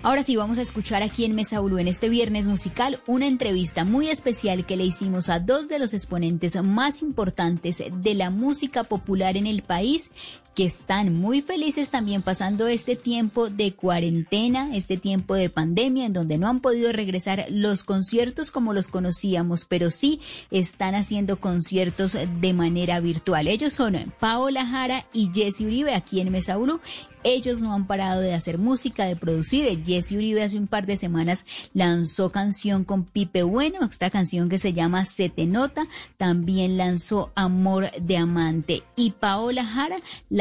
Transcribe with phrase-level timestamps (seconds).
[0.06, 4.10] Ahora sí, vamos a escuchar aquí en Mesa en este viernes musical una entrevista muy
[4.10, 9.36] especial que le hicimos a dos de los exponentes más importantes de la música popular
[9.36, 10.12] en el país
[10.56, 16.14] que están muy felices también pasando este tiempo de cuarentena, este tiempo de pandemia en
[16.14, 20.22] donde no han podido regresar los conciertos como los conocíamos, pero sí
[20.52, 23.48] están haciendo conciertos de manera virtual.
[23.48, 26.58] Ellos son Paola Jara y Jesse Uribe aquí en Mesa
[27.26, 29.84] ellos no han parado de hacer música, de producir.
[29.84, 34.60] Jesse Uribe hace un par de semanas lanzó canción con Pipe Bueno, esta canción que
[34.60, 35.88] se llama Se te nota.
[36.18, 38.84] También lanzó Amor de Amante.
[38.96, 39.98] Y Paola Jara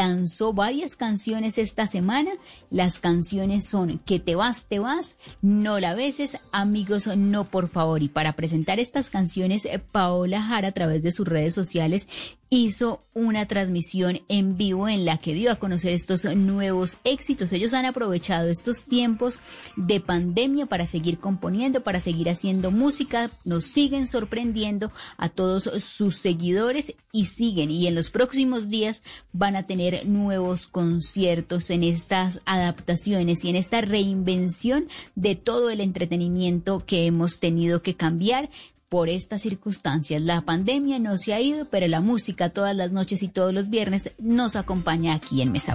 [0.07, 2.33] lanzó varias canciones esta semana.
[2.71, 8.03] Las canciones son Que te vas, te vas, No la beses, Amigos, no por favor.
[8.03, 12.09] Y para presentar estas canciones, Paola Jara a través de sus redes sociales
[12.51, 17.53] hizo una transmisión en vivo en la que dio a conocer estos nuevos éxitos.
[17.53, 19.41] Ellos han aprovechado estos tiempos
[19.77, 23.31] de pandemia para seguir componiendo, para seguir haciendo música.
[23.45, 27.71] Nos siguen sorprendiendo a todos sus seguidores y siguen.
[27.71, 33.57] Y en los próximos días van a tener nuevos conciertos en estas adaptaciones y en
[33.57, 38.51] esta reinvención de todo el entretenimiento que hemos tenido que cambiar
[38.95, 40.23] por estas circunstancias.
[40.23, 43.69] La pandemia no se ha ido, pero la música todas las noches y todos los
[43.69, 45.75] viernes nos acompaña aquí en Mesa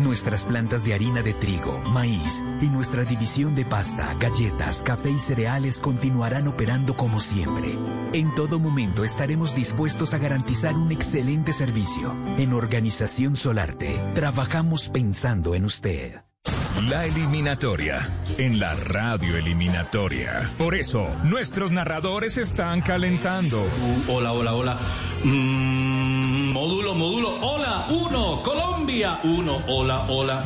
[0.00, 5.18] Nuestras plantas de harina de trigo, maíz y nuestra división de pasta, galletas, café y
[5.18, 7.76] cereales continuarán operando como siempre.
[8.12, 12.14] En todo momento estaremos dispuestos a garantizar un excelente servicio.
[12.36, 16.22] En Organización Solarte, trabajamos pensando en usted.
[16.88, 18.08] La eliminatoria
[18.38, 20.48] en la radio eliminatoria.
[20.56, 23.66] Por eso, nuestros narradores están calentando.
[24.06, 24.78] hola, hola, hola.
[25.24, 25.87] Mm,
[26.58, 27.38] módulo, módulo.
[27.40, 28.42] Hola, uno.
[28.42, 29.20] Colombia.
[29.22, 30.42] Uno, hola, hola.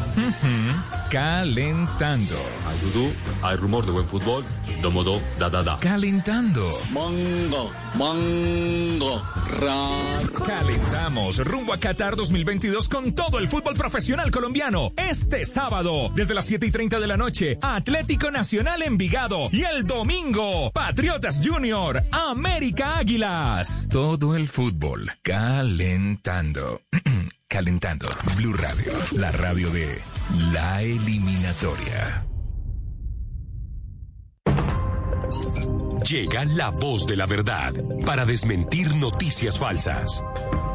[1.11, 2.37] Calentando.
[2.67, 3.13] Hay dudú,
[3.43, 4.45] hay rumor de buen fútbol.
[4.81, 5.79] Domodo, da, da, da.
[5.79, 6.67] Calentando.
[6.91, 9.23] Mango, mango,
[10.47, 14.93] Calentamos rumbo a Qatar 2022 con todo el fútbol profesional colombiano.
[14.97, 19.49] Este sábado, desde las 7 y 30 de la noche, Atlético Nacional Envigado.
[19.53, 23.87] Y el domingo, Patriotas Junior, América Águilas.
[23.91, 26.02] Todo el fútbol calentando.
[27.49, 28.09] calentando.
[28.37, 30.01] Blue Radio, la radio de
[30.53, 32.27] la eliminatoria.
[36.09, 37.73] Llega la voz de la verdad
[38.05, 40.25] para desmentir noticias falsas.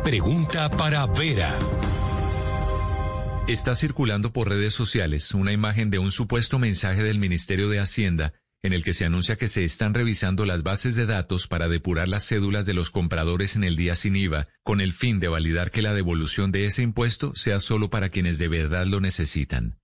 [0.04, 1.54] Pregunta para Vera.
[3.48, 8.34] Está circulando por redes sociales una imagen de un supuesto mensaje del Ministerio de Hacienda
[8.64, 12.08] en el que se anuncia que se están revisando las bases de datos para depurar
[12.08, 15.72] las cédulas de los compradores en el día sin IVA, con el fin de validar
[15.72, 19.78] que la devolución de ese impuesto sea solo para quienes de verdad lo necesitan.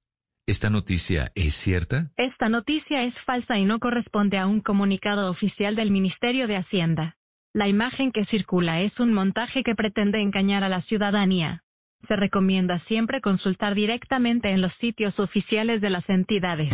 [0.45, 2.11] ¿Esta noticia es cierta?
[2.17, 7.15] Esta noticia es falsa y no corresponde a un comunicado oficial del Ministerio de Hacienda.
[7.53, 11.63] La imagen que circula es un montaje que pretende engañar a la ciudadanía.
[12.07, 16.71] Se recomienda siempre consultar directamente en los sitios oficiales de las entidades.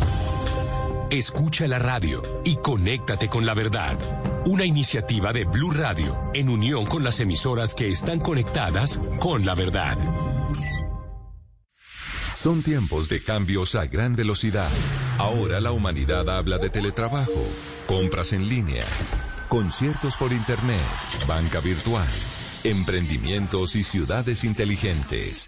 [1.12, 3.98] Escucha la radio y conéctate con la verdad.
[4.46, 9.56] Una iniciativa de Blue Radio en unión con las emisoras que están conectadas con la
[9.56, 9.98] verdad.
[12.42, 14.72] Son tiempos de cambios a gran velocidad.
[15.18, 17.46] Ahora la humanidad habla de teletrabajo,
[17.86, 18.84] compras en línea,
[19.50, 20.80] conciertos por internet,
[21.28, 22.08] banca virtual,
[22.64, 25.48] emprendimientos y ciudades inteligentes.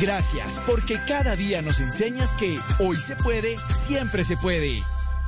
[0.00, 4.82] Gracias, porque cada día nos enseñas que hoy se puede, siempre se puede.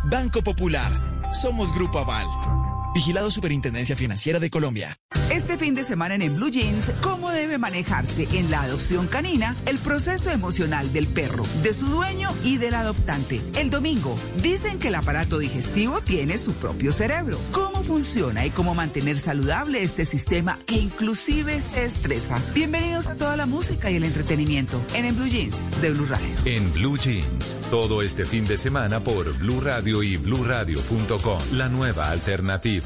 [0.04, 0.92] Banco Popular.
[1.32, 2.65] Somos Grupo Aval.
[2.96, 4.96] Vigilado Superintendencia Financiera de Colombia.
[5.30, 9.76] Este fin de semana en, Blue Jeans, ¿cómo debe manejarse en la adopción canina el
[9.76, 13.42] proceso emocional del perro, de su dueño y del adoptante?
[13.54, 17.38] El domingo, dicen que el aparato digestivo tiene su propio cerebro.
[17.52, 22.40] ¿Cómo funciona y cómo mantener saludable este sistema que inclusive se estresa?
[22.54, 26.34] Bienvenidos a toda la música y el entretenimiento en, en Blue Jeans de Blue Radio.
[26.46, 32.10] En Blue Jeans, todo este fin de semana por Blue Radio y BlueRadio.com, la nueva
[32.10, 32.85] alternativa.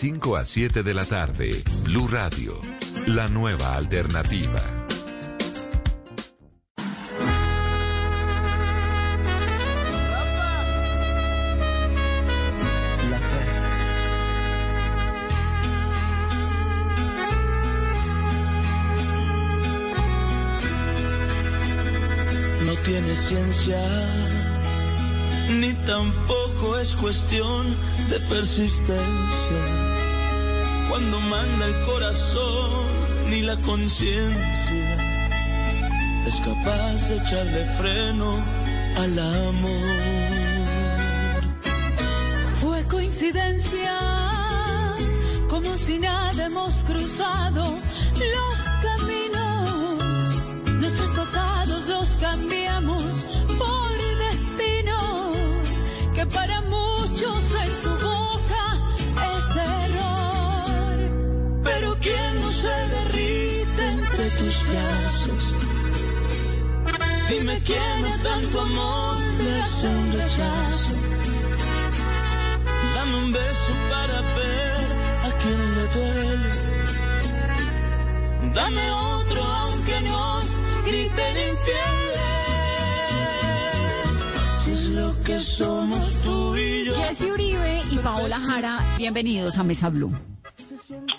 [0.00, 1.50] 5 a 7 de la tarde.
[1.84, 2.58] Blue Radio,
[3.06, 4.62] la nueva alternativa.
[22.64, 23.82] No tiene ciencia,
[25.50, 27.76] ni tampoco es cuestión
[28.08, 29.89] de persistencia.
[30.90, 32.84] Cuando manda el corazón,
[33.30, 34.96] ni la conciencia
[36.26, 38.44] es capaz de echarle freno
[38.96, 40.80] al amor.
[42.60, 43.98] Fue coincidencia,
[45.48, 47.78] como si nada hemos cruzado
[67.30, 70.94] Dime quién a tanto amor le hace un rechazo.
[72.94, 74.92] Dame un beso para ver
[75.26, 76.50] a quien le duele.
[78.54, 80.44] Dame otro aunque nos
[80.86, 82.20] griten infieles.
[84.64, 86.94] Si es lo que somos tú y yo.
[86.94, 90.12] Jesse Uribe y Paola Jara, bienvenidos a Mesa Blue.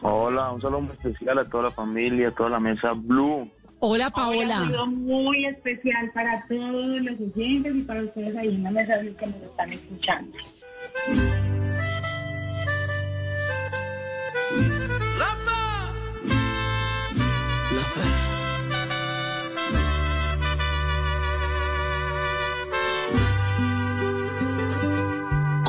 [0.01, 3.49] Hola, un saludo muy especial a toda la familia, a toda la mesa Blue.
[3.83, 4.55] Hola Un Paola.
[4.59, 9.25] saludo muy especial para todos los oyentes y para ustedes ahí en la mesa que
[9.25, 10.37] nos están escuchando.
[17.73, 18.09] La fe.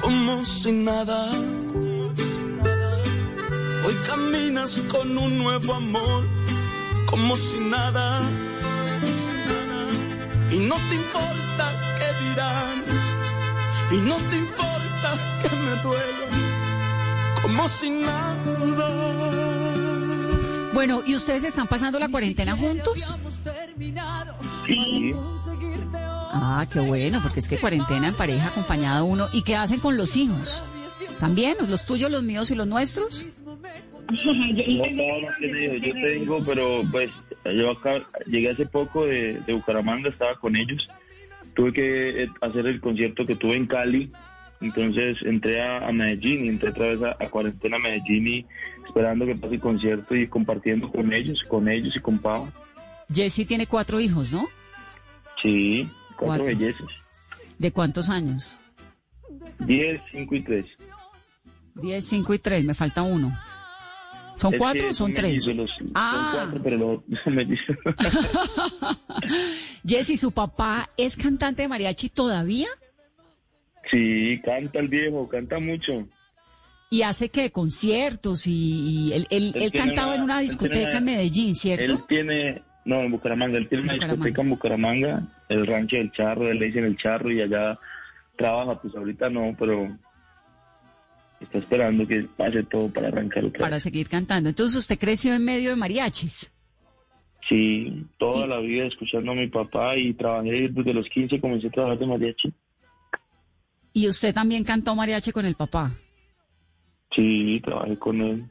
[0.00, 1.30] Como si nada.
[3.84, 6.24] Hoy caminas con un nuevo amor,
[7.12, 8.20] como si nada.
[10.50, 12.82] Y no te importa qué dirán,
[13.92, 16.26] y no te importa que me duela,
[17.42, 18.36] como si nada.
[20.72, 23.14] Bueno, ¿y ustedes están pasando la cuarentena juntos?
[24.66, 25.14] Sí,
[26.34, 29.28] Ah, qué bueno, porque es que cuarentena en pareja acompañada uno.
[29.32, 30.62] ¿Y qué hacen con los hijos?
[31.20, 31.56] ¿También?
[31.68, 33.26] ¿Los tuyos, los míos y los nuestros?
[34.26, 35.80] no, no, no tiene hijos.
[35.82, 37.10] Yo tengo, pero pues
[37.44, 40.88] yo acá llegué hace poco de, de Bucaramanga, estaba con ellos.
[41.54, 44.10] Tuve que eh, hacer el concierto que tuve en Cali.
[44.60, 48.46] Entonces entré a, a Medellín y entré otra vez a, a cuarentena a Medellín y
[48.86, 52.48] esperando que pase el concierto y compartiendo con ellos, con ellos y con Pau.
[53.12, 54.48] Jessy tiene cuatro hijos, ¿no?
[55.42, 56.44] Sí, cuatro, Cuatro.
[56.44, 56.86] bellezas.
[57.58, 58.56] ¿De cuántos años?
[59.58, 60.66] Diez, cinco y tres.
[61.74, 63.36] Diez, cinco y tres, me falta uno.
[64.34, 65.46] ¿Son Es cuatro o son tres?
[65.54, 66.32] los- Ah.
[66.34, 67.04] Son cuatro, pero.
[69.86, 72.68] Jessy, ¿su papá es cantante de mariachi todavía?
[73.90, 76.06] sí, canta el viejo, canta mucho.
[76.88, 80.46] Y hace que conciertos y, y él, él- Él él cantaba una- en una él
[80.46, 82.04] discoteca una- en Medellín, Él ¿cierto?
[82.08, 84.24] tiene, no, en Bucaramanga, él tiene una Bucaramanga.
[84.24, 87.78] discoteca en Bucaramanga, el rancho del charro, él le dicen el charro y allá
[88.36, 89.88] trabaja, pues ahorita no, pero
[91.44, 93.82] está esperando que pase todo para arrancar otra Para vez.
[93.82, 94.48] seguir cantando.
[94.48, 96.52] Entonces usted creció en medio de mariachis.
[97.48, 101.70] Sí, toda la vida escuchando a mi papá y trabajé desde los 15, comencé a
[101.70, 102.52] trabajar de mariachi.
[103.92, 105.92] Y usted también cantó mariachi con el papá.
[107.14, 108.44] Sí, trabajé con él.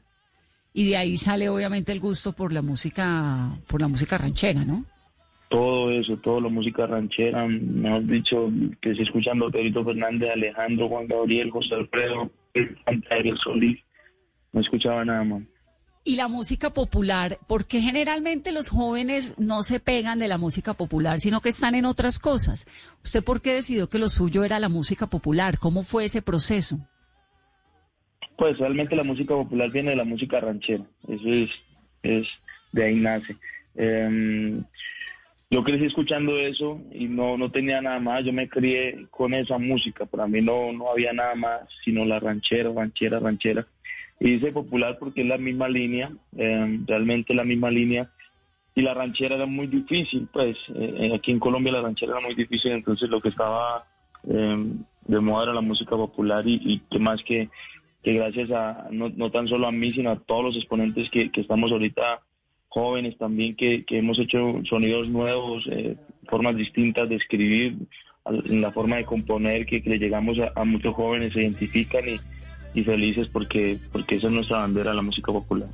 [0.74, 4.84] Y de ahí sale obviamente el gusto por la música, por la música ranchera, ¿no?
[5.52, 11.06] todo eso, toda la música ranchera, mejor dicho, que se escuchando Pedrito Fernández, Alejandro, Juan
[11.06, 12.30] Gabriel, José Alfredo,
[13.10, 13.80] Ariel Solís,
[14.52, 15.42] no escuchaba nada más.
[16.04, 21.20] Y la música popular, porque generalmente los jóvenes no se pegan de la música popular,
[21.20, 22.66] sino que están en otras cosas.
[23.04, 25.58] ¿Usted por qué decidió que lo suyo era la música popular?
[25.58, 26.78] ¿Cómo fue ese proceso?
[28.36, 31.50] Pues realmente la música popular viene de la música ranchera, eso es,
[32.02, 32.26] es
[32.72, 33.36] de ahí nace.
[33.76, 34.64] Em,
[35.52, 39.58] yo crecí escuchando eso y no, no tenía nada más, yo me crié con esa
[39.58, 43.66] música, para mí no, no había nada más sino la ranchera, ranchera, ranchera.
[44.18, 48.10] Y dice popular porque es la misma línea, em, realmente la misma línea.
[48.74, 52.34] Y la ranchera era muy difícil, pues eh, aquí en Colombia la ranchera era muy
[52.34, 53.84] difícil, entonces lo que estaba
[54.26, 57.50] em, de moda era la música popular y, y que más que,
[58.02, 61.30] que gracias a, no, no tan solo a mí, sino a todos los exponentes que,
[61.30, 62.22] que estamos ahorita
[62.72, 67.76] jóvenes también, que, que hemos hecho sonidos nuevos, eh, formas distintas de escribir,
[68.24, 72.02] en la forma de componer, que, que le llegamos a, a muchos jóvenes, se identifican
[72.08, 75.68] y, y felices porque, porque esa es nuestra bandera, la música popular.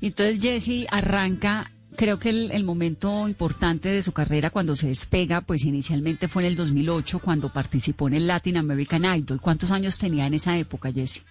[0.00, 5.42] Entonces Jesse arranca, creo que el, el, momento importante de su carrera cuando se despega,
[5.42, 9.40] pues inicialmente fue en el 2008 cuando participó en el Latin American Idol.
[9.40, 11.22] ¿Cuántos años tenía en esa época, Jesse?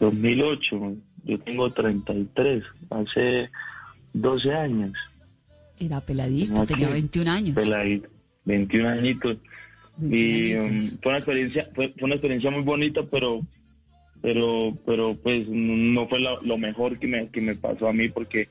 [0.00, 3.50] 2008, yo tengo 33, hace
[4.16, 4.92] 12 años.
[5.78, 7.54] Era peladito, tenía 21 años.
[7.54, 8.08] Peladito,
[8.44, 9.38] 21 añitos.
[9.98, 13.40] 21 y um, fue una experiencia, fue, fue, una experiencia muy bonita, pero
[14.22, 18.08] pero pero pues no fue lo, lo, mejor que me, que me pasó a mí
[18.08, 18.48] porque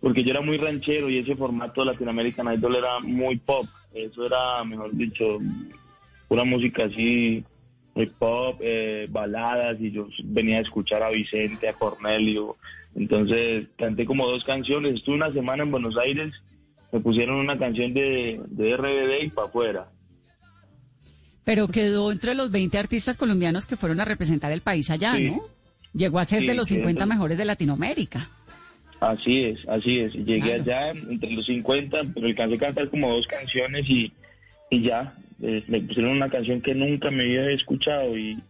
[0.00, 4.26] porque yo era muy ranchero y ese formato de Latinoamerican Idol era muy pop, eso
[4.26, 5.38] era, mejor dicho,
[6.28, 7.42] una música así,
[7.94, 12.56] muy pop, eh, baladas, y yo venía a escuchar a Vicente, a Cornelio,
[12.96, 16.32] entonces canté como dos canciones, estuve una semana en Buenos Aires,
[16.92, 19.88] me pusieron una canción de, de RBD y para afuera.
[21.44, 25.26] Pero quedó entre los 20 artistas colombianos que fueron a representar el país allá, sí.
[25.30, 25.42] ¿no?
[25.92, 27.06] Llegó a ser Sí, de los sí, 50 eso.
[27.08, 28.28] mejores de Latinoamérica.
[29.00, 30.12] Así es, así es.
[30.14, 30.62] Llegué Claro.
[30.62, 34.12] allá entre los 50, pero alcancé a cantar como dos canciones y,
[34.70, 35.14] y ya.
[35.42, 38.42] Eh, me pusieron una canción que nunca me había escuchado y,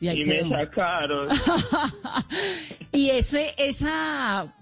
[0.00, 1.28] Y me sacaron.
[2.92, 4.52] Y ese, esa,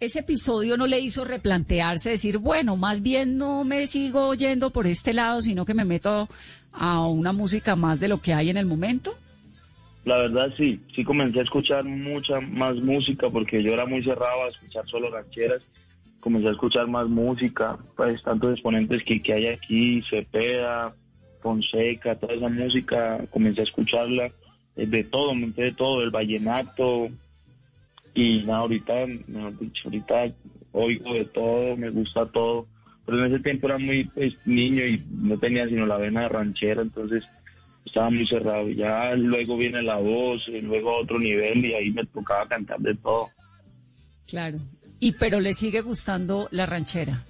[0.00, 4.86] ese episodio no le hizo replantearse, decir, bueno, más bien no me sigo yendo por
[4.86, 6.28] este lado, sino que me meto
[6.72, 9.14] a una música más de lo que hay en el momento.
[10.04, 14.44] La verdad sí, sí comencé a escuchar mucha más música porque yo era muy cerrado
[14.44, 15.62] a escuchar solo rancheras.
[16.20, 20.94] Comencé a escuchar más música, pues tantos exponentes que, que hay aquí, Cepeda,
[21.44, 24.32] Fonseca, toda esa música, comencé a escucharla,
[24.76, 27.10] eh, de todo, me enteré de todo, el vallenato.
[28.14, 28.94] Y nada, ahorita,
[29.28, 30.24] mejor dicho, ahorita
[30.72, 32.66] oigo de todo, me gusta todo.
[33.04, 36.28] Pero en ese tiempo era muy pues, niño y no tenía sino la vena de
[36.30, 37.22] ranchera, entonces
[37.84, 38.70] estaba muy cerrado.
[38.70, 42.48] Y Ya luego viene la voz, y luego a otro nivel y ahí me tocaba
[42.48, 43.28] cantar de todo.
[44.26, 44.58] Claro.
[44.98, 47.22] Y pero le sigue gustando la ranchera.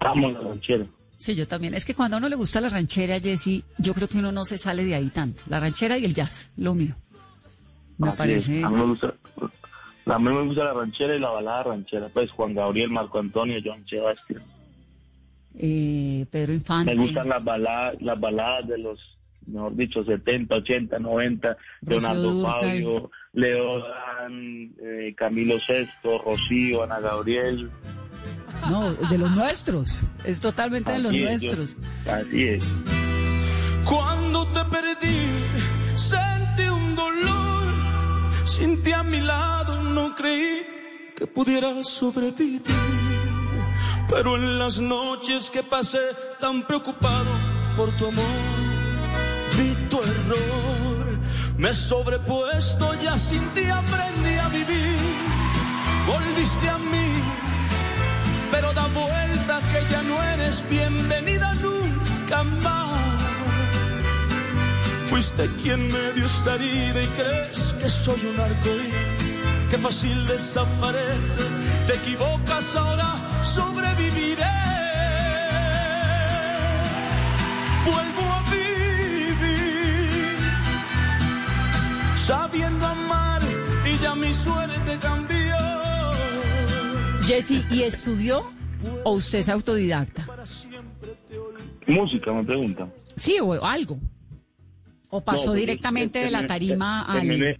[0.00, 0.86] Vamos la ranchera.
[1.20, 1.74] Sí, yo también.
[1.74, 4.46] Es que cuando a uno le gusta la ranchera, Jessy, yo creo que uno no
[4.46, 5.42] se sale de ahí tanto.
[5.48, 6.94] La ranchera y el jazz, lo mío.
[7.98, 8.64] Me Así parece.
[8.64, 9.14] A mí me gusta,
[10.06, 12.08] a mí me gusta la ranchera y la balada ranchera.
[12.08, 14.42] Pues Juan Gabriel, Marco Antonio, John Sebastián.
[15.58, 16.94] Eh, Pedro Infante.
[16.94, 18.98] Me gustan las baladas, las baladas de los,
[19.46, 22.46] mejor dicho, 70, 80, 90, Rocío Leonardo.
[22.46, 27.70] Fabio, Leo Dan, eh, Camilo Sesto, Rocío, Ana Gabriel.
[28.68, 30.02] No, de los nuestros.
[30.24, 31.76] Es totalmente de los Así es, yo- nuestros.
[32.06, 32.64] así es.
[33.84, 35.18] Cuando te perdí,
[35.96, 37.64] sentí un dolor.
[38.44, 40.66] Sin ti a mi lado no creí
[41.16, 42.62] que pudiera sobrevivir.
[44.08, 46.00] Pero en las noches que pasé
[46.40, 47.30] tan preocupado
[47.76, 48.24] por tu amor,
[49.56, 51.18] vi tu error.
[51.56, 54.96] Me sobrepuesto, ya sin ti aprendí a vivir.
[56.06, 56.89] Volviste a mí,
[60.40, 63.00] eres bienvenida nunca más.
[65.08, 69.38] Fuiste quien me dio esta herida y crees que soy un arcoíris,
[69.70, 71.42] que fácil desaparece.
[71.86, 74.44] Te equivocas ahora, sobreviviré.
[77.84, 80.38] Vuelvo a vivir,
[82.14, 83.42] sabiendo amar
[83.84, 85.56] y ya mi suerte cambió.
[87.26, 88.59] Jessy, ¿y estudió
[89.04, 90.26] o usted es autodidacta?
[91.86, 92.88] Música, me pregunta.
[93.16, 93.98] Sí, o algo.
[95.08, 97.26] ¿O pasó No, pues, directamente de la tarima al...?
[97.26, 97.58] terminé,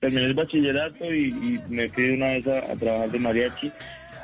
[0.00, 3.70] terminé el bachillerato y, y me fui una vez a, a trabajar de mariachi.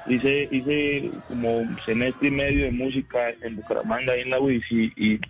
[0.08, 4.64] Hice, hice como un semestre y medio de música en Bucaramanga, ahí en la UIS,
[4.70, 5.20] y, y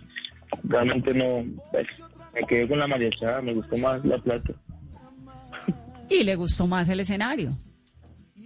[0.63, 1.85] realmente no, pues,
[2.33, 4.53] me quedé con la mariachada, me gustó más la plata.
[6.09, 7.51] Y le gustó más el escenario.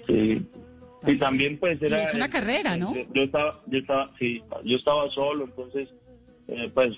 [0.08, 0.44] Sí.
[1.08, 2.00] Y también pues era...
[2.00, 2.94] Y es una carrera, ¿no?
[2.94, 5.90] Yo, yo estaba, yo estaba, sí, yo estaba solo, entonces,
[6.48, 6.96] eh, pues,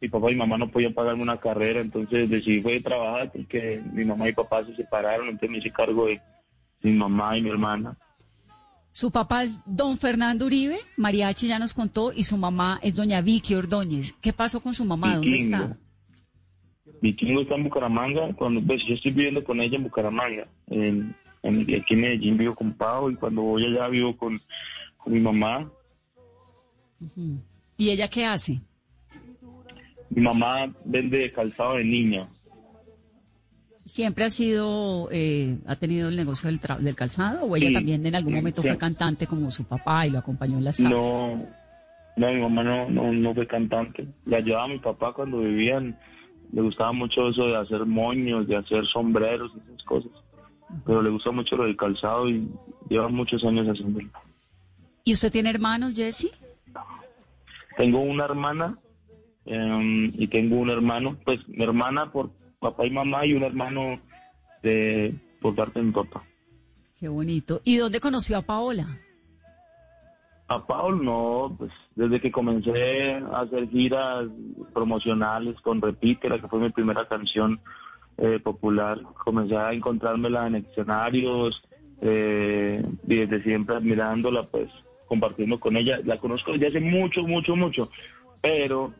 [0.00, 3.82] mi papá y mi mamá no podían pagarme una carrera, entonces decidí fue trabajar porque
[3.92, 6.20] mi mamá y papá se separaron, entonces me hice cargo de
[6.82, 7.96] mi mamá y mi hermana.
[8.92, 13.20] Su papá es don Fernando Uribe, Mariachi ya nos contó, y su mamá es doña
[13.20, 14.14] Vicky Ordóñez.
[14.20, 15.16] ¿Qué pasó con su mamá?
[15.16, 15.76] ¿Dónde está?
[17.00, 21.60] Vikingo está en Bucaramanga, cuando pues yo estoy viviendo con ella en Bucaramanga, en, en-
[21.62, 24.38] aquí en Medellín vivo con Pau y cuando voy allá vivo con,
[24.98, 25.70] con mi mamá.
[27.76, 28.60] ¿Y ella qué hace?
[30.10, 32.28] Mi mamá vende calzado de niña.
[33.84, 37.72] ¿Siempre ha sido, eh, ha tenido el negocio del, tra- del calzado o ella Sí,
[37.74, 38.68] también en algún momento sí.
[38.68, 40.92] fue cantante como su papá y lo acompañó en las tardes?
[40.92, 41.46] No,
[42.16, 44.06] no, mi mamá no, no, no fue cantante.
[44.26, 45.98] Le ayudaba a mi papá cuando vivían
[46.52, 50.10] le gustaba mucho eso de hacer moños, de hacer sombreros y esas cosas.
[50.86, 52.48] Pero le gusta mucho lo del calzado y
[52.88, 54.08] lleva muchos años haciéndolo.
[55.04, 56.30] ¿Y usted tiene hermanos, Jesse?
[57.76, 58.76] Tengo una hermana
[59.46, 64.00] em, y tengo un hermano, pues mi hermana por papá y mamá y un hermano
[64.62, 66.22] de por parte de mi papá.
[66.98, 67.62] Qué bonito.
[67.64, 68.98] ¿Y dónde conoció a Paola?
[70.48, 74.26] A Paul no, pues desde que comencé a hacer giras
[74.74, 77.60] promocionales con Repítela, que fue mi primera canción
[78.20, 81.62] eh, popular, comencé a encontrármela en escenarios
[82.02, 84.68] eh, y desde siempre admirándola, pues
[85.06, 85.98] compartiendo con ella.
[86.04, 87.90] La conozco desde hace mucho, mucho, mucho,
[88.40, 88.92] pero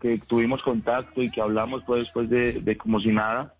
[0.00, 3.52] que tuvimos contacto y que hablamos pues después de, de como si nada.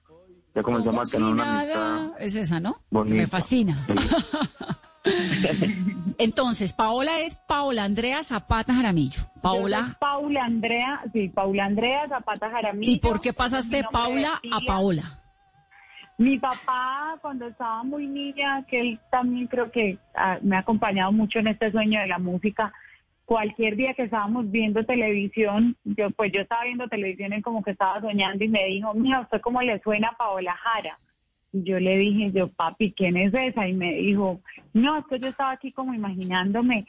[0.54, 2.10] Ya comenzamos a tener una amistad.
[2.18, 2.80] Es esa, ¿no?
[2.90, 3.16] Bonita.
[3.16, 3.86] Me fascina.
[6.18, 9.20] Entonces, Paola es Paola Andrea Zapata Jaramillo.
[9.42, 9.96] Paola.
[10.00, 12.92] Paula Andrea, sí, Paula Andrea Zapata Jaramillo.
[12.92, 14.60] ¿Y por qué pasaste de Paula a.
[14.66, 15.20] Paola?
[16.18, 21.12] Mi papá, cuando estaba muy niña, que él también creo que ah, me ha acompañado
[21.12, 22.72] mucho en este sueño de la música,
[23.26, 27.72] cualquier día que estábamos viendo televisión, yo pues yo estaba viendo televisión y como que
[27.72, 30.98] estaba soñando y me dijo, mira, ¿usted cómo le suena a Paola Jara?
[31.64, 33.68] Yo le dije, yo, papi, ¿quién es esa?
[33.68, 34.40] Y me dijo,
[34.72, 36.86] no, es que yo estaba aquí como imaginándome,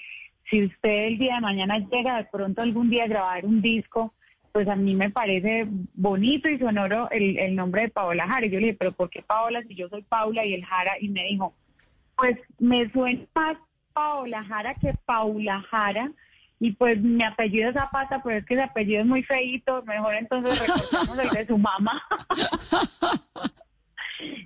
[0.50, 4.14] si usted el día de mañana llega de pronto algún día a grabar un disco,
[4.52, 8.46] pues a mí me parece bonito y sonoro el, el nombre de Paola Jara.
[8.46, 10.94] Y yo le dije, pero ¿por qué Paola si yo soy Paula y el Jara?
[11.00, 11.54] Y me dijo,
[12.16, 13.58] pues me suena más
[13.94, 16.12] Paola Jara que Paula Jara.
[16.60, 19.84] Y pues mi apellido es Zapata, pero es que ese apellido es muy feíto.
[19.84, 22.02] Mejor entonces recortamos el de su mamá.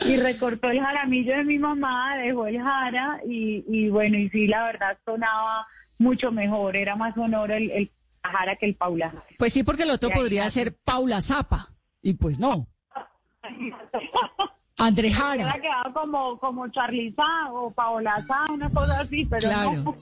[0.06, 4.48] y recortó el jaramillo de mi mamá, dejó el jara y, y bueno, y sí,
[4.48, 5.66] la verdad sonaba
[6.00, 7.92] mucho mejor, era más sonoro el, el
[8.24, 9.26] jara que el Paula Jara.
[9.38, 11.70] Pues sí, porque el otro podría ser Paula Zapa.
[12.02, 12.68] Y pues no.
[14.78, 15.36] André Jara.
[15.44, 19.74] Hubiera quedado como, como Charliza o Paola Sá, una cosa así, pero Claro.
[19.74, 19.98] no.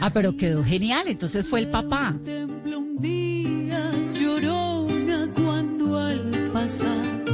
[0.00, 1.04] Ah, pero quedó genial.
[1.06, 2.10] Entonces fue el papá.
[2.10, 7.24] un día llorona cuando al pasar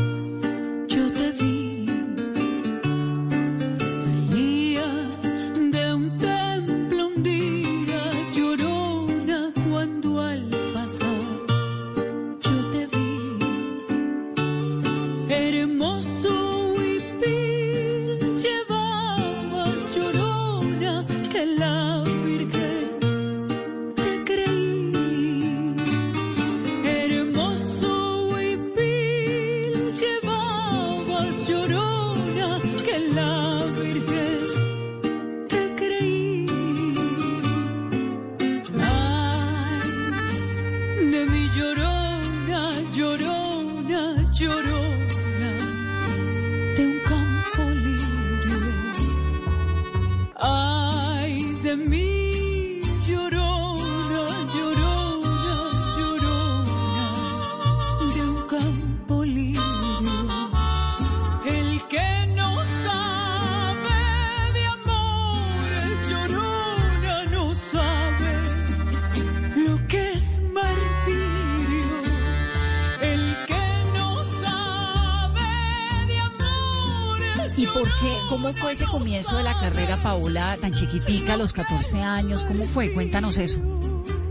[77.60, 78.16] ¿Y por qué?
[78.30, 82.46] ¿Cómo fue ese comienzo de la carrera, Paola, tan chiquitica, a los 14 años?
[82.46, 82.90] ¿Cómo fue?
[82.94, 83.60] Cuéntanos eso.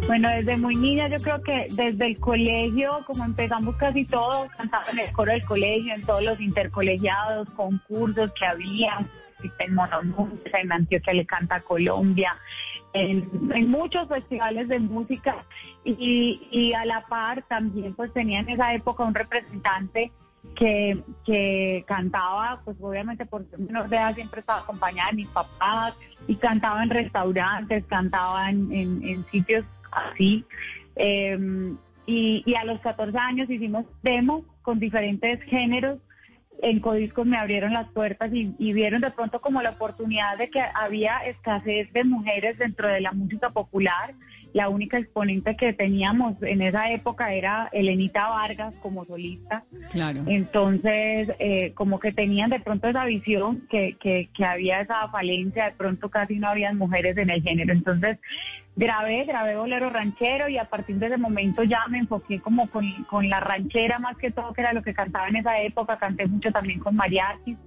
[0.07, 4.85] Bueno, desde muy niña yo creo que desde el colegio, como empezamos casi todos, cantaba
[4.91, 9.07] en el coro del colegio, en todos los intercolegiados, concursos que había,
[9.59, 12.35] en Monomundo, en Antioquia le canta Colombia,
[12.93, 15.45] en, en muchos festivales de música
[15.83, 20.11] y, y a la par también pues tenía en esa época un representante
[20.55, 25.95] que, que cantaba, pues obviamente por ser menor siempre estaba acompañada de mis papás
[26.27, 30.45] y cantaba en restaurantes, cantaba en, en- sitios así.
[30.95, 31.75] Eh,
[32.05, 35.99] y, a los 14 años hicimos demo con diferentes géneros.
[36.61, 40.59] En Codiscos me abrieron las puertas y vieron de pronto como la oportunidad de que
[40.59, 44.13] había escasez de mujeres dentro de la música popular.
[44.53, 49.63] La única exponente que teníamos en esa época era Elenita Vargas como solista.
[49.91, 50.23] Claro.
[50.25, 55.65] Entonces, eh, como que tenían de pronto esa visión que, que, que había esa falencia,
[55.65, 57.73] de pronto casi no habían mujeres en el género.
[57.73, 58.17] Entonces,
[58.75, 62.91] grabé, grabé bolero ranchero y a partir de ese momento ya me enfoqué como con,
[63.03, 65.97] con la ranchera más que todo, que era lo que cantaba en esa época.
[65.97, 67.57] Canté mucho también con mariachis.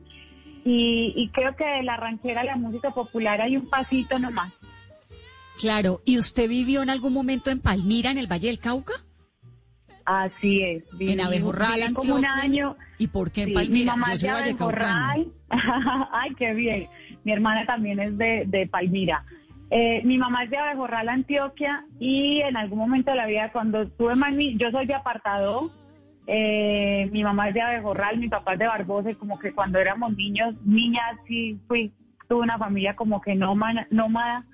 [0.64, 4.52] Y, y creo que de la ranchera a la música popular hay un pasito nomás.
[5.60, 6.00] Claro.
[6.04, 8.94] ¿Y usted vivió en algún momento en Palmira, en el Valle del Cauca?
[10.04, 10.84] Así es.
[10.98, 12.76] en Abejorral, viví como un año.
[12.98, 13.74] ¿Y por qué en Sí, Palmira?
[13.94, 15.14] Mi mamá Yo soy vallecaucana.
[16.12, 16.88] Ay, qué bien.
[17.24, 19.24] Mi hermana también es de, de Palmira.
[19.70, 23.82] Eh, mi mamá es de Abejorral, Antioquia, y en algún momento de la vida, cuando
[23.82, 25.70] estuve más ni- yo soy de apartado,
[26.26, 29.78] eh, mi mamá es de Abejorral, mi papá es de Barbosa, y como que cuando
[29.78, 31.90] éramos niños, niñas, sí fui,
[32.28, 34.44] tuve una familia como que nómada, nómada.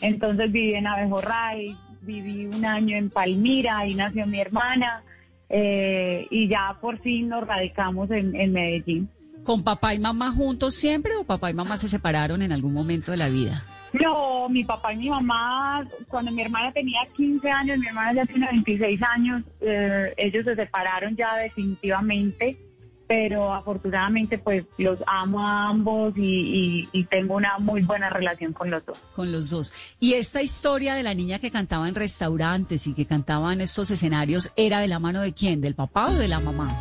[0.00, 5.02] Entonces viví en Abejorral, viví un año en Palmira, ahí nació mi hermana,
[5.48, 9.08] eh, y ya por fin nos radicamos en, en Medellín.
[9.44, 13.10] ¿Con papá y mamá juntos siempre o papá y mamá se separaron en algún momento
[13.10, 13.64] de la vida?
[13.92, 18.24] No, mi papá y mi mamá, cuando mi hermana tenía 15 años, mi hermana ya
[18.24, 22.56] tiene 26 años, eh, ellos se separaron ya definitivamente,
[23.14, 28.54] pero afortunadamente pues los amo a ambos y, y- y tengo una muy buena relación
[28.54, 28.98] con los dos.
[29.14, 29.74] Con los dos.
[30.00, 33.90] ¿Y esta historia de la niña que cantaba en restaurantes y que cantaba en estos
[33.90, 35.60] escenarios era de la mano de quién?
[35.60, 36.74] ¿Del papá o de la mamá?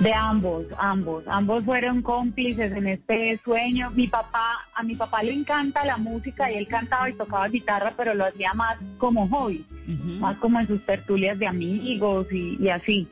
[0.00, 3.90] De ambos, ambos, ambos fueron cómplices en este sueño.
[3.92, 7.94] Mi papá, a mi papá le encanta la música y él cantaba y tocaba guitarra,
[7.96, 9.64] pero lo hacía más como hobby,
[10.20, 13.08] más como en sus tertulias de amigos y, y así.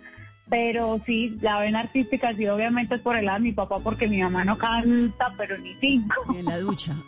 [0.51, 4.07] Pero sí, la vena artística sí obviamente es por el lado de mi papá porque
[4.07, 6.15] mi mamá no canta, pero ni cinco.
[6.37, 6.97] En la ducha.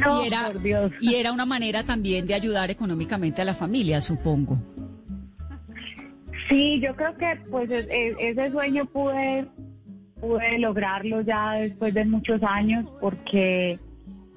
[0.00, 0.92] No, y, era, por Dios.
[1.00, 4.58] y era una manera también de ayudar económicamente a la familia, supongo.
[6.48, 9.46] Sí, yo creo que pues ese sueño pude,
[10.20, 13.78] pude lograrlo ya después de muchos años porque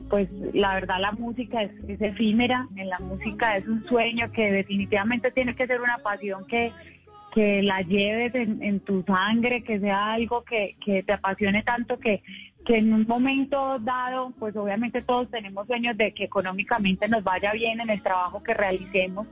[0.09, 4.51] pues la verdad la música es, es efímera, en la música es un sueño que
[4.51, 6.71] definitivamente tiene que ser una pasión que,
[7.33, 12.23] que la lleves en, tu sangre, que sea algo que, que te apasione tanto que,
[12.65, 17.51] que en un momento dado, pues obviamente todos tenemos sueños de que económicamente nos vaya
[17.53, 19.27] bien en el trabajo que realicemos,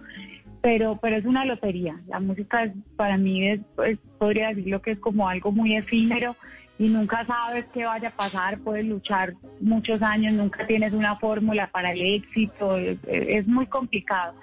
[0.62, 2.00] pero pero es una lotería.
[2.08, 6.36] La música es, para mí es, pues, podría decirlo que es como algo muy efímero
[6.80, 11.68] y nunca sabes qué vaya a pasar, puedes luchar muchos años, nunca tienes una fórmula
[11.72, 14.36] para el éxito, es muy complicado.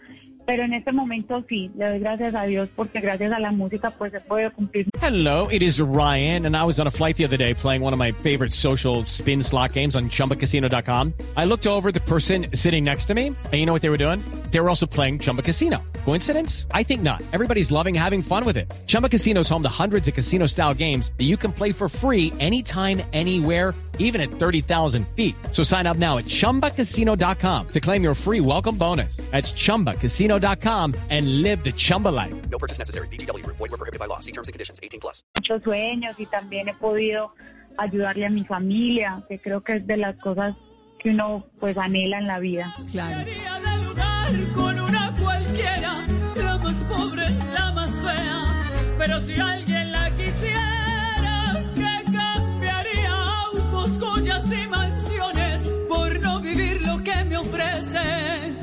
[0.46, 4.12] Pero en este momento sí, le gracias a Dios porque gracias a la música pues
[4.12, 4.86] se puede cumplir.
[5.00, 7.92] Hello, it is Ryan, and I was on a flight the other day playing one
[7.92, 11.12] of my favorite social spin slot games on chumbacasino.com.
[11.36, 13.98] I looked over the person sitting next to me, and you know what they were
[13.98, 14.20] doing?
[14.54, 15.82] They were also playing Chumba Casino.
[16.04, 16.68] Coincidence?
[16.70, 17.22] I think not.
[17.32, 18.72] Everybody's loving having fun with it.
[18.86, 21.88] Chumba Casino is home to hundreds of casino style games that you can play for
[21.88, 25.34] free anytime, anywhere, even at 30,000 feet.
[25.50, 29.16] So sign up now at chumbacasino.com to claim your free welcome bonus.
[29.32, 32.48] That's chumbacasino.com and live the Chumba life.
[32.48, 33.08] No purchase necessary.
[33.08, 33.56] VGW Group.
[33.56, 34.20] Void were prohibited by law.
[34.20, 34.78] See terms and conditions.
[34.80, 35.24] 18 plus.
[35.34, 37.34] muchos sueños y también he podido
[37.76, 40.54] ayudarle a mi familia, que creo que es de las cosas
[41.00, 42.72] que uno pues anhela en la vida.
[42.92, 43.28] Claro.
[44.54, 46.00] Con una cualquiera,
[46.36, 48.44] la más pobre, la más fea.
[48.98, 57.02] Pero si alguien la quisiera, que cambiaría autos, joyas y mansiones por no vivir lo
[57.02, 58.56] que me ofrece.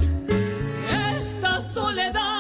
[1.20, 2.31] Esta soledad,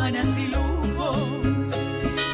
[0.00, 1.16] sábanas y lujos.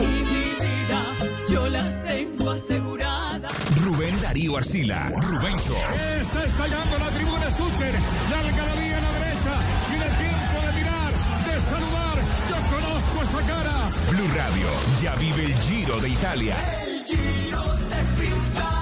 [0.01, 1.01] Y mi vida
[1.49, 3.49] yo la tengo asegurada.
[3.83, 5.75] Rubén Darío Arcila, Rubencho.
[6.21, 7.95] Está estallando la tribuna, escuchen.
[8.31, 9.55] La algarabía a la derecha.
[9.91, 11.13] Tiene tiempo de mirar,
[11.49, 12.17] de saludar.
[12.51, 13.77] Yo conozco esa cara.
[14.11, 14.69] Blue Radio
[15.03, 16.57] ya vive el Giro de Italia.
[16.87, 18.76] El giro se pinta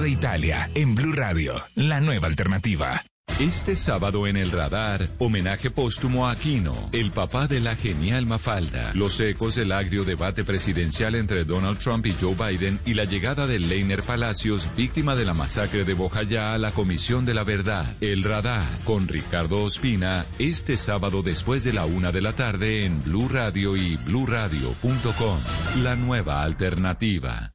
[0.00, 3.04] De Italia en Blue Radio, la nueva alternativa.
[3.38, 8.92] Este sábado en el radar, homenaje póstumo a Aquino, el papá de la genial Mafalda,
[8.94, 13.46] los ecos del agrio debate presidencial entre Donald Trump y Joe Biden y la llegada
[13.46, 17.94] de Leiner Palacios, víctima de la masacre de Bojayá a la Comisión de la Verdad.
[18.00, 23.02] El radar, con Ricardo Ospina, este sábado después de la una de la tarde en
[23.04, 25.38] Blue Radio y bluradio.com.
[25.82, 27.52] La nueva alternativa.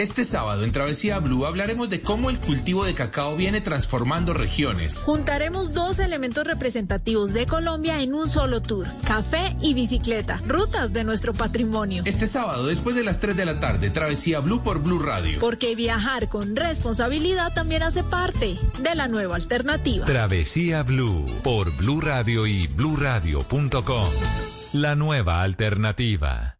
[0.00, 5.02] Este sábado en Travesía Blue hablaremos de cómo el cultivo de cacao viene transformando regiones.
[5.04, 11.04] Juntaremos dos elementos representativos de Colombia en un solo tour, café y bicicleta, rutas de
[11.04, 12.02] nuestro patrimonio.
[12.06, 15.38] Este sábado después de las 3 de la tarde, Travesía Blue por Blue Radio.
[15.38, 20.06] Porque viajar con responsabilidad también hace parte de la nueva alternativa.
[20.06, 24.08] Travesía Blue por Blue Radio y bluradio.com.
[24.72, 26.59] La nueva alternativa.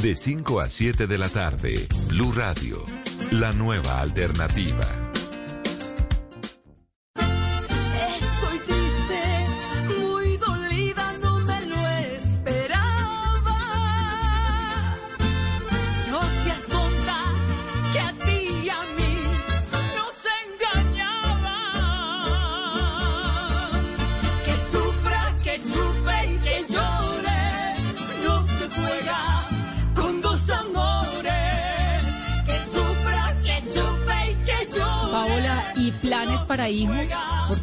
[0.01, 1.75] De 5 a 7 de la tarde,
[2.07, 2.83] Blue Radio,
[3.29, 5.10] la nueva alternativa.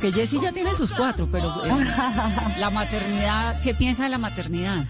[0.08, 1.68] Porque Jessie ya tiene sus cuatro, pero eh,
[2.58, 4.86] la maternidad, ¿qué piensa de la maternidad?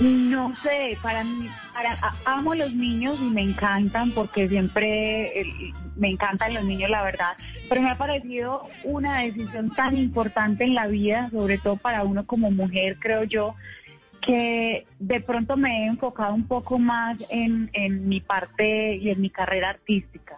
[0.00, 6.10] No sé, para mí, para, amo los niños y me encantan porque siempre eh, me
[6.10, 7.32] encantan los niños, la verdad.
[7.68, 12.24] Pero me ha parecido una decisión tan importante en la vida, sobre todo para uno
[12.24, 13.56] como mujer, creo yo,
[14.20, 19.20] que de pronto me he enfocado un poco más en, en mi parte y en
[19.20, 20.36] mi carrera artística.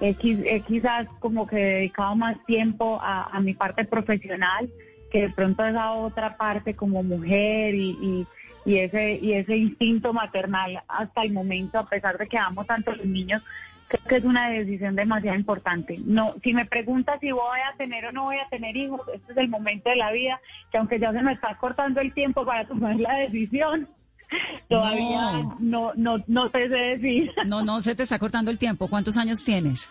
[0.00, 4.68] He, qui- he quizás como que dedicado más tiempo a, mi parte profesional
[5.10, 8.26] que de pronto esa otra parte como mujer y,
[8.64, 12.94] y, ese y ese instinto maternal hasta el momento, a pesar de que amo tanto
[12.94, 13.42] los niños,
[13.88, 15.98] creo que es una decisión demasiado importante.
[16.04, 19.32] No, si me preguntas si voy a tener o no voy a tener hijos, este
[19.32, 22.44] es el momento de la vida que aunque ya se me está cortando el tiempo
[22.44, 23.88] para tomar la decisión,
[24.68, 27.30] todavía no no no te sé decir.
[27.46, 28.88] No, no, se te está cortando el tiempo.
[28.88, 29.90] ¿Cuántos años tienes?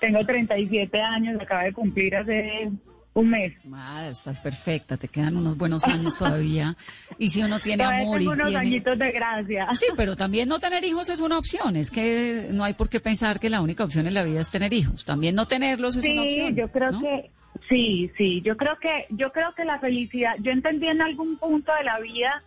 [0.00, 2.70] Tengo 37 años, acabo de cumplir hace
[3.14, 3.54] un mes.
[3.72, 6.76] Ah, estás perfecta, te quedan unos buenos años todavía.
[7.18, 8.60] Y si uno tiene Todavía amor y tengo unos tiene...
[8.60, 9.68] añitos de gracia.
[9.76, 11.76] Sí, pero también no tener hijos es una opción.
[11.76, 14.50] Es que no hay por qué pensar que la única opción en la vida es
[14.50, 15.04] tener hijos.
[15.04, 16.56] También no tenerlos es sí, una opción.
[16.56, 17.00] yo creo ¿no?
[17.00, 17.30] que
[17.68, 21.72] sí, sí, yo creo que yo creo que la felicidad, yo entendí en algún punto
[21.78, 22.42] de la vida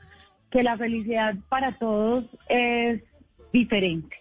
[0.51, 3.01] que la felicidad para todos es
[3.51, 4.15] diferente.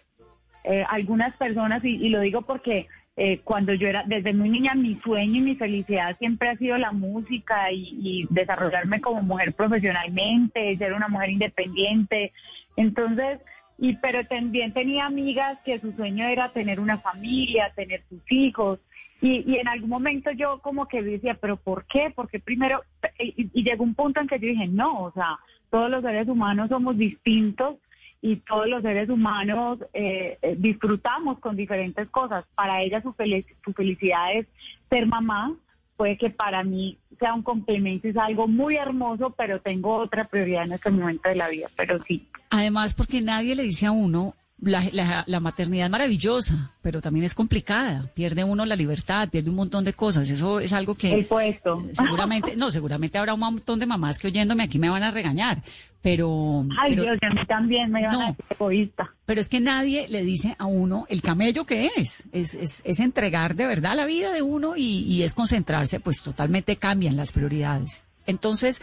[0.63, 4.75] Eh, algunas personas y, y lo digo porque eh, cuando yo era desde muy niña
[4.75, 9.53] mi sueño y mi felicidad siempre ha sido la música y, y desarrollarme como mujer
[9.53, 12.31] profesionalmente, ser una mujer independiente.
[12.75, 13.39] Entonces,
[13.77, 18.79] y pero también tenía amigas que su sueño era tener una familia, tener sus hijos.
[19.21, 22.11] Y, y en algún momento yo como que decía, pero ¿por qué?
[22.15, 22.83] Porque primero,
[23.19, 25.39] y, y llegó un punto en que yo dije, no, o sea,
[25.71, 27.77] todos los seres humanos somos distintos
[28.21, 32.45] y todos los seres humanos eh, eh, disfrutamos con diferentes cosas.
[32.55, 34.47] Para ella su, fel- su felicidad es
[34.89, 35.55] ser mamá,
[35.97, 40.63] puede que para mí sea un complemento, es algo muy hermoso, pero tengo otra prioridad
[40.63, 42.27] en este momento de la vida, pero sí.
[42.51, 47.25] Además, porque nadie le dice a uno, la, la- la maternidad es maravillosa, pero también
[47.25, 48.09] es complicada.
[48.15, 50.29] Pierde uno la libertad, pierde un montón de cosas.
[50.29, 51.13] Eso es algo que...
[51.13, 51.83] El puesto.
[51.91, 55.61] Seguramente, no, seguramente habrá un montón de mamás que oyéndome aquí me van a regañar,
[56.01, 56.65] pero...
[56.79, 59.13] Ay, pero- Dios, a mí también me van a decir egoísta.
[59.25, 62.25] Pero es que nadie le dice a uno el camello que es.
[62.31, 66.23] Es, es, es entregar de verdad la vida de uno y, y es concentrarse, pues
[66.23, 68.03] totalmente cambian las prioridades.
[68.27, 68.81] Entonces,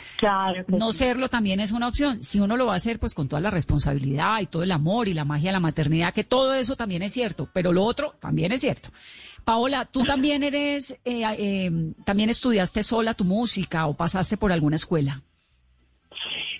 [0.67, 2.23] no serlo también es una opción.
[2.23, 5.07] Si uno lo va a hacer, pues con toda la responsabilidad y todo el amor
[5.07, 8.15] y la magia de la maternidad, que todo eso también es cierto, pero lo otro
[8.21, 8.89] también es cierto.
[9.45, 11.71] Paola, tú también eres, eh, eh,
[12.05, 15.21] también estudiaste sola tu música o pasaste por alguna escuela.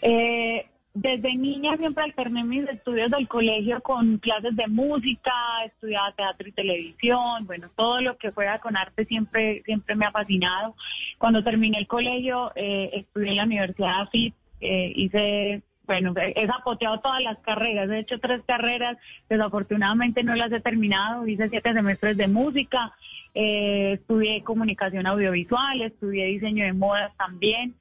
[0.03, 5.33] Eh, desde niña siempre alterné mis estudios del colegio con clases de música,
[5.67, 10.13] estudiaba teatro y televisión, bueno, todo lo que fuera con arte siempre, siempre me ha
[10.13, 10.77] fascinado.
[11.19, 16.47] Cuando terminé el colegio, eh, estudié en la Universidad de AFIT, eh, hice, bueno, he
[16.47, 18.97] zapoteado todas las carreras, he hecho tres carreras,
[19.29, 22.93] desafortunadamente no las he terminado, hice siete semestres de música,
[23.35, 27.75] eh, estudié comunicación audiovisual, estudié diseño de modas también.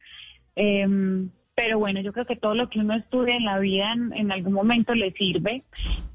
[0.55, 4.11] Em, pero bueno, yo creo que todo lo que uno estudia en la vida en,
[4.13, 5.63] en algún momento le sirve.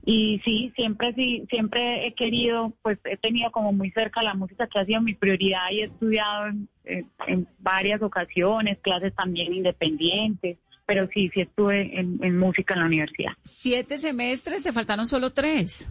[0.05, 4.67] Y sí, siempre sí, siempre he querido, pues he tenido como muy cerca la música
[4.67, 9.53] que ha sido mi prioridad y he estudiado en, en- en varias ocasiones, clases también
[9.53, 13.33] independientes, pero sí, sí estuve en, en música en la universidad.
[13.45, 15.91] Siete semestres, se faltaron solo tres.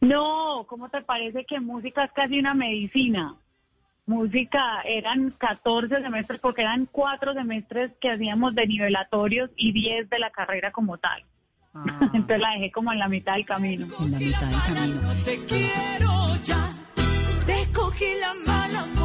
[0.00, 3.34] No, ¿cómo te parece que música es casi una medicina?
[4.08, 10.18] Música eran 14 semestres porque eran cuatro semestres que hacíamos de nivelatorios y 10 de
[10.18, 11.22] la carrera como tal.
[12.14, 13.86] Entonces la dejé como en la mitad del camino.
[14.00, 15.00] En la mitad del camino.
[15.26, 16.74] te quiero ya.
[17.44, 18.97] Te cogí la mala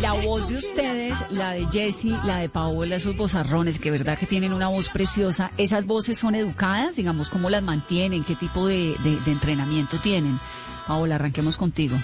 [0.00, 4.26] la voz de ustedes, la de Jessie, la de Paola, esos vozarrones, que verdad que
[4.26, 6.96] tienen una voz preciosa, ¿esas voces son educadas?
[6.96, 8.24] Digamos, ¿cómo las mantienen?
[8.24, 10.38] ¿Qué tipo de, de- de entrenamiento tienen?
[10.86, 11.96] Paola, arranquemos contigo.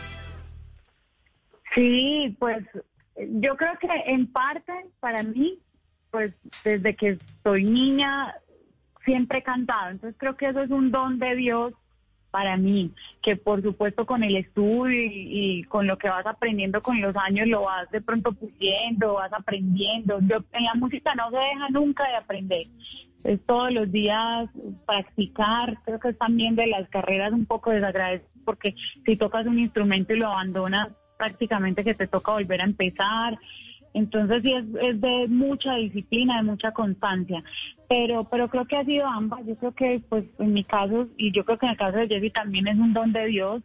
[1.75, 2.65] Sí, pues
[3.17, 5.59] yo creo que en parte para mí,
[6.11, 6.35] pues
[6.65, 8.35] desde que soy niña
[9.05, 11.73] siempre he cantado, entonces creo que eso es un don de Dios
[12.31, 17.01] para mí, que por supuesto con el estudio y, con lo que vas aprendiendo con
[17.01, 20.18] los años lo vas de pronto puliendo, vas aprendiendo.
[20.20, 22.66] Yo en la música no se deja nunca de aprender.
[23.24, 24.49] Es todos los días
[24.87, 28.74] practicar, creo que es también de las carreras un poco desagradecido porque
[29.05, 33.39] si tocas un instrumento y lo abandonas, prácticamente que te toca volver a empezar.
[33.97, 37.43] Entonces sí es, es de mucha disciplina, de mucha constancia.
[37.89, 39.41] Pero, pero creo que ha sido ambas.
[39.47, 42.07] Yo creo que pues en mi caso, y yo creo que en el caso de
[42.07, 43.63] Jessy también es un don de Dios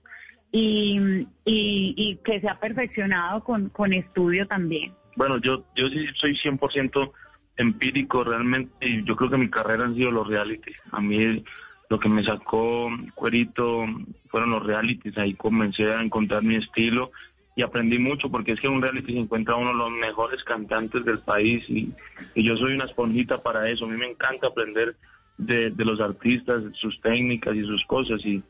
[0.54, 4.94] y, y, que se ha perfeccionado con, con estudio también.
[5.18, 7.12] Bueno, yo, yo sí soy 100%
[7.58, 10.78] empírico realmente y yo creo que mi carrera han sido los realities.
[10.94, 11.44] A mí
[11.90, 13.84] lo que me sacó cuerito
[14.30, 15.18] fueron los realities.
[15.18, 17.12] Ahí comencé a encontrar mi estilo
[17.56, 20.44] y aprendí mucho porque es que en un reality se encuentra uno de los mejores
[20.44, 21.94] cantantes del país y,
[22.36, 23.86] yo soy una esponjita para eso.
[23.86, 24.96] A mí me encanta aprender
[25.38, 28.42] de, de los artistas, sus técnicas y sus cosas y,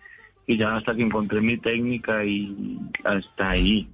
[0.46, 3.88] y ya hasta que encontré mi técnica y hasta ahí.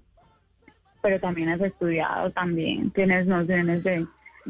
[1.01, 4.05] Pero también has estudiado, también tienes nociones de...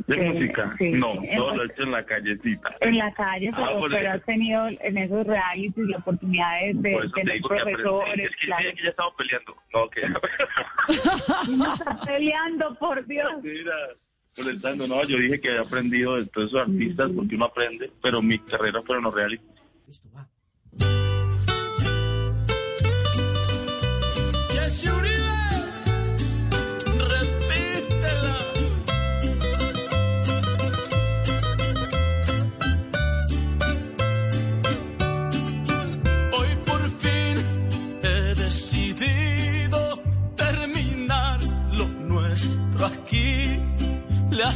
[0.05, 0.75] ¿De de- música?
[0.77, 2.75] sí, no, en- todo lo he hecho en la callecita.
[2.81, 6.91] En la calle, Ah, pero, por pero has tenido en esos realities la oportunidad de,
[6.93, 8.63] eso te tener digo que profesores, Es que, claro.
[8.69, 9.57] sí, que ya estamos peleando.
[9.73, 10.01] No, que
[11.57, 13.31] no estás peleando, por Dios.
[13.43, 13.73] Mira,
[14.37, 14.87] molestando.
[14.87, 18.37] No, yo dije que había aprendido de todos esos artistas porque uno aprende, pero mi
[18.39, 19.43] carrera fueron los reality.
[24.53, 25.16] Jessy Uribe, repítela.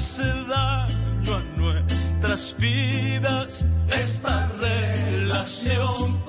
[0.01, 3.63] Hace daño a nuestras vidas.
[3.87, 6.20] Esta relación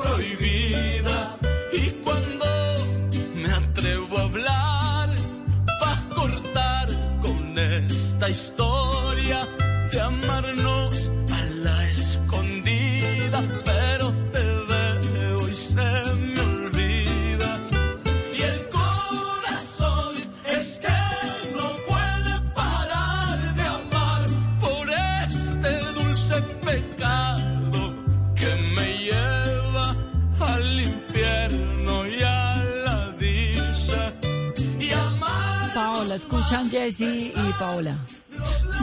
[36.92, 37.98] Jessie y Paola.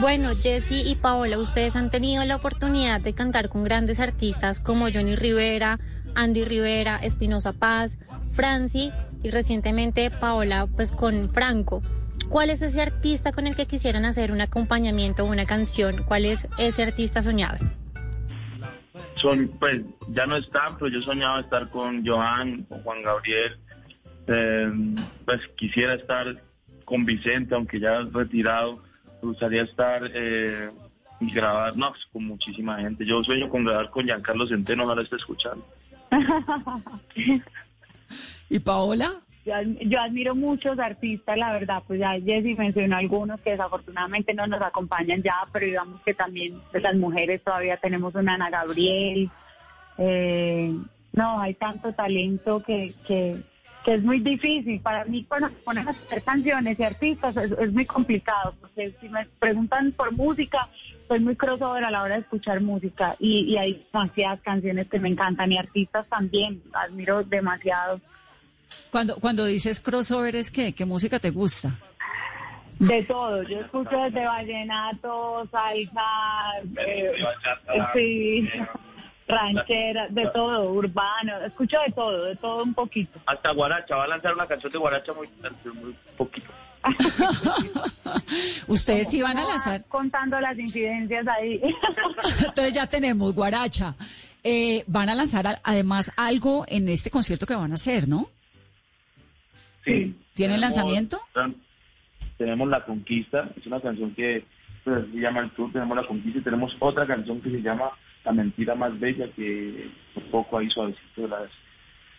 [0.00, 4.90] Bueno, Jessy y Paola, ustedes han tenido la oportunidad de cantar con grandes artistas como
[4.92, 5.78] Johnny Rivera,
[6.14, 7.98] Andy Rivera, Espinosa Paz,
[8.32, 8.92] Franci
[9.22, 11.82] y recientemente Paola pues con Franco.
[12.28, 16.04] ¿Cuál es ese artista con el que quisieran hacer un acompañamiento o una canción?
[16.04, 17.58] ¿Cuál es ese artista soñado?
[19.20, 23.58] son, pues ya no están, pero yo soñaba estar con Joan, con Juan Gabriel.
[24.26, 24.72] Eh,
[25.24, 26.26] pues quisiera estar
[26.90, 28.82] con Vicente, aunque ya retirado.
[29.22, 30.70] Me gustaría estar eh,
[31.20, 33.06] y grabar, no, pues, con muchísima gente.
[33.06, 35.64] Yo sueño con grabar con Giancarlo Centeno, ojalá esté escuchando.
[38.50, 39.08] ¿Y Paola?
[39.46, 44.48] Yo, yo admiro muchos artistas, la verdad, pues ya Jessy mencionó algunos que desafortunadamente no
[44.48, 49.30] nos acompañan ya, pero digamos que también de las mujeres todavía tenemos una Ana Gabriel.
[49.96, 50.74] Eh,
[51.12, 53.42] no, hay tanto talento que, que,
[53.84, 54.80] que es muy difícil.
[54.80, 58.94] Para mí, cuando me ponen a hacer canciones y artistas, es, es muy complicado, porque
[59.00, 60.68] si me preguntan por música,
[61.08, 65.00] soy muy crossover a la hora de escuchar música y, y hay demasiadas canciones que
[65.00, 68.00] me encantan y artistas también, admiro demasiado.
[68.90, 70.72] Cuando, cuando dices crossover, ¿es qué?
[70.72, 71.76] ¿Qué música te gusta?
[72.78, 76.00] De todo, yo escucho desde vallenato, salsa,
[76.86, 77.12] eh,
[77.92, 78.48] sí,
[79.30, 83.18] ranchera, de todo, urbano, escucho de todo, de todo un poquito.
[83.26, 85.28] Hasta Guaracha, va a lanzar una canción de Guaracha muy,
[85.74, 86.50] muy poquito.
[88.68, 89.84] Ustedes sí van a lanzar.
[89.86, 91.60] Contando las incidencias ahí.
[92.46, 93.94] Entonces ya tenemos Guaracha.
[94.42, 98.28] Eh, van a lanzar además algo en este concierto que van a hacer, ¿no?
[99.84, 100.16] Sí.
[100.34, 101.20] ¿Tienen Tenemos- lanzamiento?
[102.38, 104.44] Tenemos La Conquista, es una canción que
[104.82, 107.90] pues, se llama el tour, tenemos La Conquista y tenemos otra canción que se llama
[108.24, 111.50] La Mentira Más Bella, que un poco ahí suavecito las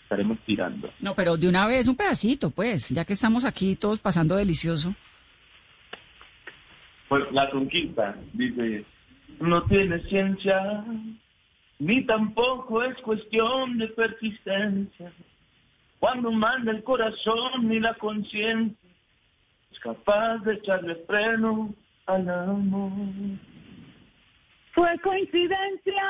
[0.04, 0.92] estaremos tirando.
[1.00, 4.94] No, pero de una vez un pedacito, pues, ya que estamos aquí todos pasando delicioso.
[7.08, 8.86] Pues La Conquista dice,
[9.40, 10.84] no tiene ciencia,
[11.80, 15.12] ni tampoco es cuestión de persistencia.
[16.00, 18.90] Cuando manda el corazón ni la conciencia,
[19.72, 21.74] es capaz de echarle freno
[22.06, 22.92] al amor.
[24.74, 26.04] Fue coincidencia,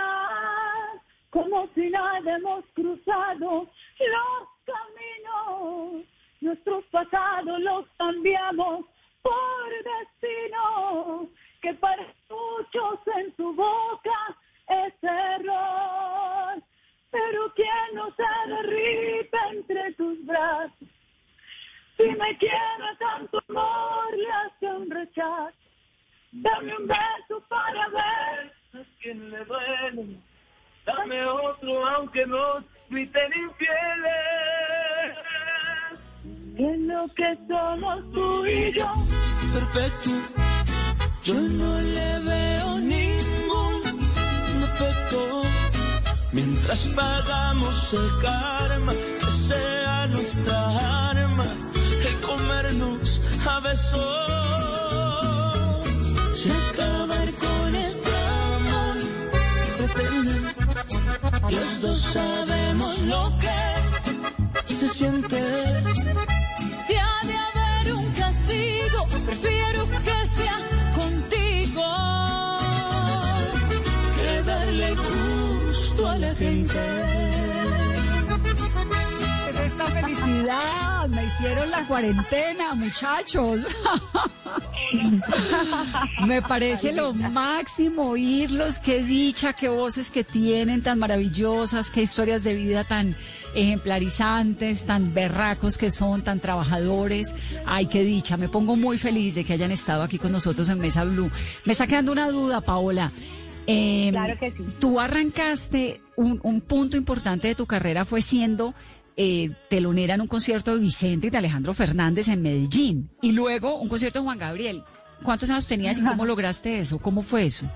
[1.32, 3.68] como si nada hemos cruzado
[4.00, 6.06] los caminos.
[6.42, 8.86] Nuestros pasados los cambiamos
[9.22, 11.30] por destino,
[11.62, 14.38] que para muchos en su boca
[14.68, 16.62] es error.
[17.10, 20.88] Pero quien no se derrite entre tus brazos,
[21.98, 25.58] si me quiere tanto amor, le hace un rechazo.
[26.32, 28.51] Dame un beso para ver
[28.82, 30.18] a quien le duele.
[30.86, 35.18] Dame otro aunque nos griten infieles.
[36.58, 38.92] en lo que somos tú y yo.
[39.54, 40.10] perfecto.
[41.24, 43.82] Yo no le veo ningún
[44.62, 45.44] defecto.
[46.32, 51.46] Mientras pagamos el karma, que sea nuestra arma,
[52.08, 54.81] el comernos a besos.
[61.50, 65.42] Los dos sabemos lo que se siente.
[66.88, 70.58] Si ha de haber un castigo, prefiero que sea
[70.96, 71.88] contigo.
[74.16, 77.11] que darle gusto a la gente.
[79.88, 83.66] Felicidad, me hicieron la cuarentena, muchachos.
[86.26, 92.44] me parece lo máximo oírlos, qué dicha, qué voces que tienen tan maravillosas, qué historias
[92.44, 93.16] de vida tan
[93.54, 97.34] ejemplarizantes, tan berracos que son, tan trabajadores.
[97.66, 100.80] Ay, qué dicha, me pongo muy feliz de que hayan estado aquí con nosotros en
[100.80, 101.32] Mesa Blue.
[101.66, 103.12] Me está quedando una duda, Paola.
[103.68, 104.64] Eh, Claro que sí.
[104.80, 108.74] Tú arrancaste, un, un punto importante de tu carrera fue siendo
[109.24, 113.12] eh, telonera en un concierto de Vicente y de Alejandro Fernández en Medellín.
[113.22, 114.84] Y luego un concierto de Juan Gabriel.
[115.24, 116.98] ¿Cuántos años tenías y cómo lograste eso?
[116.98, 117.70] ¿Cómo fue eso?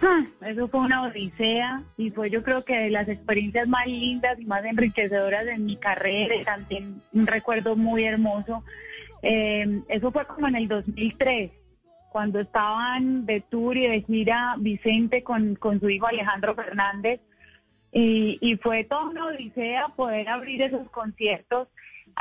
[0.00, 4.38] Ah, Eso fue una odisea y fue yo creo que de las experiencias más lindas
[4.38, 8.62] y más enriquecedoras de mi carrera, también un recuerdo muy hermoso.
[9.22, 11.50] Eh, eso fue como en el 2003,
[12.12, 17.20] cuando estaban de tour y de gira Vicente con, con su hijo Alejandro Fernández
[17.92, 21.68] y, y fue toda una odisea poder abrir esos conciertos.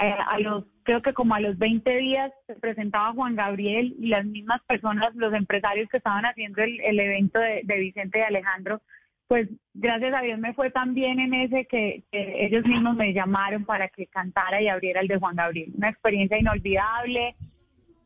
[0.02, 4.08] Eh, a los creo que como a los 20 días se presentaba Juan Gabriel y
[4.08, 8.82] las mismas personas, los empresarios que estaban haciendo el, el evento de, Vicente y Alejandro,
[9.28, 13.66] pues gracias a Dios me fue tan bien en ese que ellos mismos me llamaron
[13.66, 15.74] para que cantara y abriera el de Juan Gabriel.
[15.76, 17.36] Una experiencia inolvidable,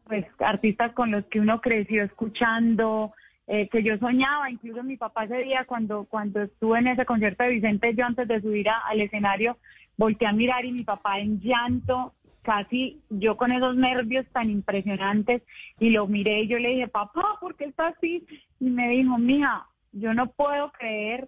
[0.06, 3.14] pues artistas con los que uno creció escuchando,
[3.54, 7.44] eh, que yo soñaba, incluso mi papá ese día cuando, cuando estuve en ese concierto
[7.44, 9.58] de Vicente, yo antes de subir a- al escenario,
[9.98, 15.42] volteé a mirar y mi papá en llanto, casi yo con esos nervios tan impresionantes,
[15.82, 18.26] y lo miré y yo le dije, papá, ¿por qué está así?
[18.62, 21.28] Y me dijo, mija, yo no puedo creer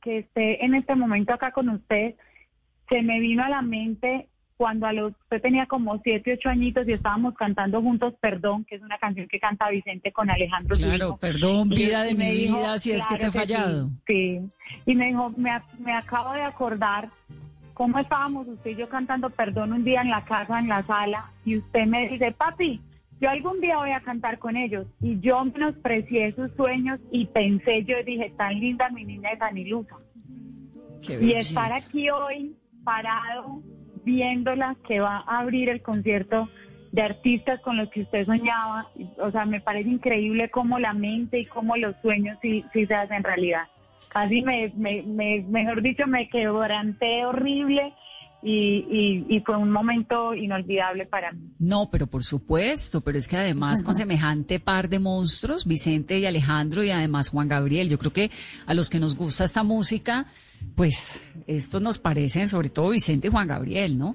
[0.00, 2.14] que esté en este momento acá con usted,
[2.88, 6.88] se me vino a la mente cuando a los, usted tenía como siete, ocho añitos
[6.88, 10.76] y estábamos cantando juntos Perdón, que es una canción que canta Vicente con Alejandro.
[10.76, 13.90] Claro, perdón, vida de mi dijo, vida, si es que te he claro sí, fallado.
[14.06, 14.40] Sí,
[14.86, 17.10] y me dijo, me, ac- me acabo de acordar
[17.74, 21.30] cómo estábamos usted y yo cantando Perdón un día en la casa, en la sala,
[21.44, 22.80] y usted me dice, papi,
[23.20, 24.86] yo algún día voy a cantar con ellos.
[25.00, 29.56] Y yo menosprecié sus sueños y pensé, yo dije, tan linda mi niña de San
[29.56, 29.96] Ilusa.
[31.20, 32.54] Y estar aquí hoy
[32.84, 33.62] parado,
[34.06, 36.48] viéndola que va a abrir el concierto
[36.92, 38.88] de artistas con los que usted soñaba,
[39.18, 42.94] o sea, me parece increíble cómo la mente y cómo los sueños sí, sí se
[42.94, 43.64] hacen realidad.
[44.08, 47.92] Casi me, me, me- mejor dicho, me quebranté horrible
[48.42, 48.86] y,
[49.28, 51.50] y, y fue un momento inolvidable para mí.
[51.58, 56.24] No, pero por supuesto, pero es que además con semejante par de monstruos, Vicente y
[56.24, 58.30] Alejandro y además Juan Gabriel, yo creo que
[58.66, 60.26] a los que nos gusta esta música,
[60.76, 64.14] pues estos nos parecen, sobre todo Vicente y Juan Gabriel, ¿no?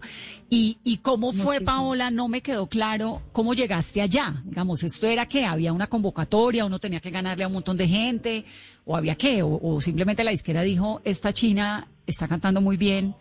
[0.50, 4.42] Y, y cómo fue, Paola, no me quedó claro cómo llegaste allá.
[4.46, 7.88] Digamos, esto era que había una convocatoria, uno tenía que ganarle a un montón de
[7.88, 8.46] gente,
[8.86, 13.16] o había qué, o, o simplemente la izquierda dijo, esta china está cantando muy bien.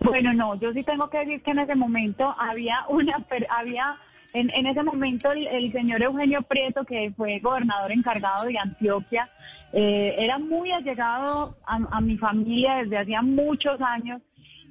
[0.00, 3.16] Bueno, no, yo sí tengo que decir que en ese momento había una,
[3.50, 3.96] había,
[4.32, 9.28] en, en ese momento el, señor Eugenio Prieto, que fue gobernador encargado de Antioquia,
[9.72, 14.20] eh, era muy allegado a, a mi familia desde hacía muchos años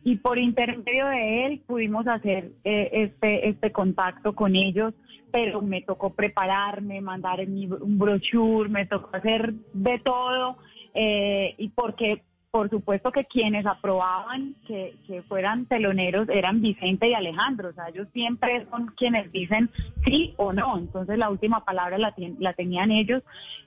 [0.03, 4.93] y por intermedio de él pudimos hacer eh, este, este contacto con ellos,
[5.31, 10.57] pero me tocó prepararme, mandar mi- un brochure, me tocó hacer de todo,
[10.93, 12.21] eh, y porque
[12.57, 17.89] por supuesto que quienes aprobaban que, que fueran teloneros eran Vicente y Alejandro, o sea,
[17.89, 19.69] ellos siempre son quienes dicen
[20.03, 23.21] sí o no, entonces la última palabra la, la tenían ellos,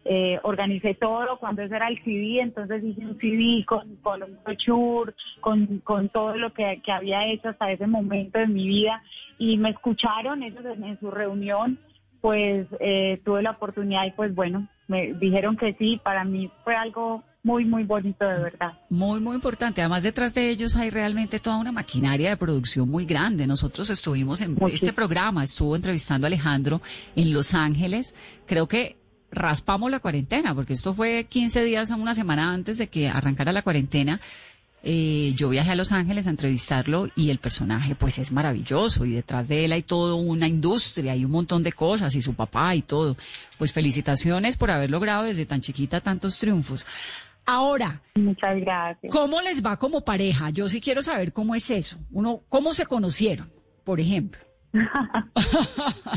[0.04, 5.12] Eh, organicé todo, cuando ese era el CD, entonces hice un CD con, un brochure,
[5.40, 9.02] con, con todo lo que, que había hecho hasta ese momento de mi vida,
[9.38, 11.78] y me escucharon ellos en, en su reunión,
[12.22, 16.74] pues eh, tuve la oportunidad y pues bueno, me dijeron que sí, para mí fue
[16.74, 18.72] algo muy, muy bonito de verdad.
[18.90, 19.80] Muy, muy importante.
[19.80, 23.46] Además, detrás de ellos hay realmente toda una maquinaria de producción muy grande.
[23.46, 26.82] Nosotros estuvimos en este programa, estuvo entrevistando a Alejandro
[27.16, 28.14] en Los Ángeles.
[28.46, 28.98] Creo que
[29.30, 33.52] raspamos la cuarentena, porque esto fue 15 días a una semana antes de que arrancara
[33.52, 34.20] la cuarentena.
[34.82, 39.12] Eh, yo viajé a Los Ángeles a entrevistarlo y el personaje pues es maravilloso y
[39.12, 42.74] detrás de él hay toda una industria y un montón de cosas y su papá
[42.74, 43.16] y todo.
[43.58, 46.86] Pues felicitaciones por haber logrado desde tan chiquita tantos triunfos.
[47.46, 49.12] Ahora, muchas gracias.
[49.12, 50.50] ¿Cómo les va como pareja?
[50.50, 51.98] Yo sí quiero saber cómo es eso.
[52.12, 53.50] Uno, ¿cómo se conocieron,
[53.84, 54.40] por ejemplo?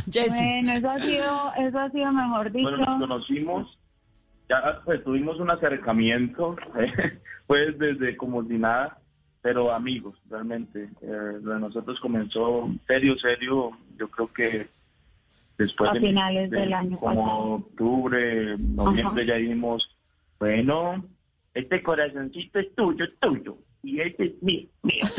[0.06, 2.70] Bueno, eso ha sido, eso ha sido mejor dicho.
[2.70, 3.80] Bueno, nos conocimos,
[4.50, 6.56] ya pues tuvimos un acercamiento,
[7.48, 9.00] pues desde como si nada,
[9.42, 10.90] pero amigos, realmente.
[11.02, 14.68] Eh, lo de nosotros comenzó serio, serio, yo creo que
[15.58, 17.40] después A de, finales de del año como pasado.
[17.56, 19.90] octubre, noviembre ya dijimos,
[20.44, 21.06] bueno,
[21.54, 25.04] este corazoncito es tuyo, tuyo, y este es mío, mío.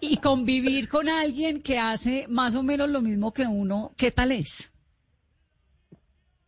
[0.00, 4.32] Y convivir con alguien que hace más o menos lo mismo que uno, ¿qué tal
[4.32, 4.72] es?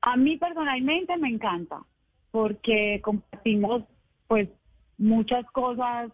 [0.03, 1.81] A mí personalmente me encanta
[2.31, 3.85] porque compartimos
[4.27, 4.49] pues
[4.97, 6.11] muchas cosas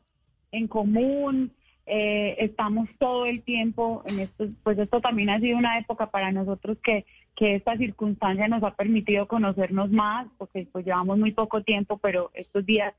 [0.53, 1.53] en común,
[1.87, 6.33] eh, estamos todo el tiempo en esto, pues esto también ha sido una época para
[6.33, 7.05] nosotros que,
[7.37, 12.30] que esta circunstancia nos ha permitido conocernos más, porque pues llevamos muy poco tiempo, pero
[12.35, 12.95] estos días,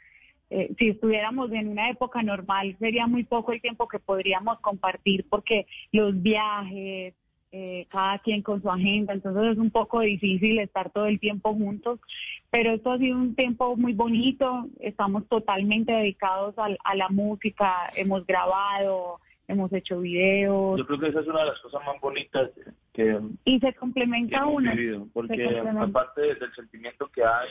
[0.50, 5.26] eh, si estuviéramos en una época normal, sería muy poco el tiempo que podríamos compartir
[5.30, 7.14] porque los viajes,
[7.52, 11.54] eh, cada quien con su agenda, entonces es un poco difícil estar todo el tiempo
[11.54, 12.02] juntos,
[12.50, 17.90] pero esto ha sido un tiempo muy bonito, estamos totalmente dedicados al- a, la música,
[17.96, 20.78] hemos grabado, hemos hecho videos.
[20.78, 22.50] Yo creo que esa es una de las cosas más bonitas
[22.94, 27.50] que, y se complementa Se porque aparte del sentimiento que hay,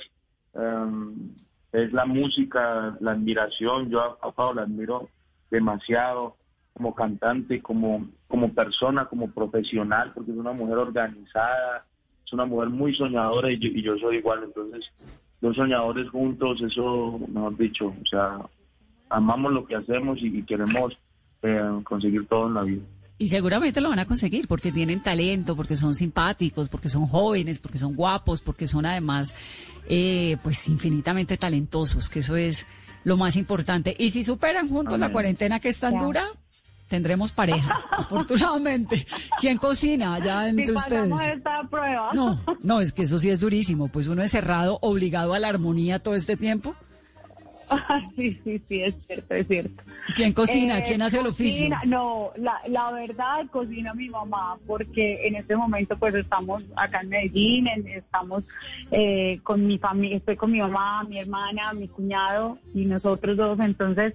[0.54, 1.34] em,
[1.72, 5.08] es la música, la admiración, yo a, a Pablo la admiro
[5.50, 6.36] demasiado
[6.72, 11.86] como cantante, como, como persona, como profesional, porque es una mujer organizada,
[12.24, 14.84] es una mujer muy soñadora y yo, y yo soy igual, entonces
[15.40, 18.38] dos soñadores juntos, eso, mejor dicho, o sea,
[19.08, 20.98] amamos lo que hacemos y, y queremos
[21.44, 22.82] eh, conseguir todo en la vida.
[23.16, 27.60] Y seguramente lo van a conseguir porque tienen talento, porque son simpáticos, porque son jóvenes,
[27.60, 29.34] porque son guapos, porque son además,
[29.88, 32.66] eh, pues, infinitamente talentosos, que eso es
[33.04, 33.94] lo más importante.
[33.98, 36.00] Y si superan juntos la cuarentena que es tan Ya.
[36.00, 36.26] dura,
[36.88, 39.06] Tendremos pareja, afortunadamente.
[39.40, 41.10] ¿Quién cocina allá entre Si ustedes?
[41.10, 42.10] pasamos esta prueba.
[42.12, 43.88] No, no, es que eso sí es durísimo.
[43.88, 46.74] Pues uno encerrado, obligado a la armonía todo este tiempo.
[48.16, 49.82] sí, sí, sí, es cierto, es cierto.
[50.14, 50.78] ¿Quién cocina?
[50.78, 51.68] Eh, ¿Quién hace el oficio?
[51.68, 57.00] cocina- No, la, la verdad cocina mi mamá, porque en este momento pues estamos acá
[57.02, 58.48] en Medellín, en- estamos
[58.90, 63.58] eh, con mi familia, estoy con mi mamá, mi hermana, mi cuñado y nosotros dos,
[63.60, 64.14] entonces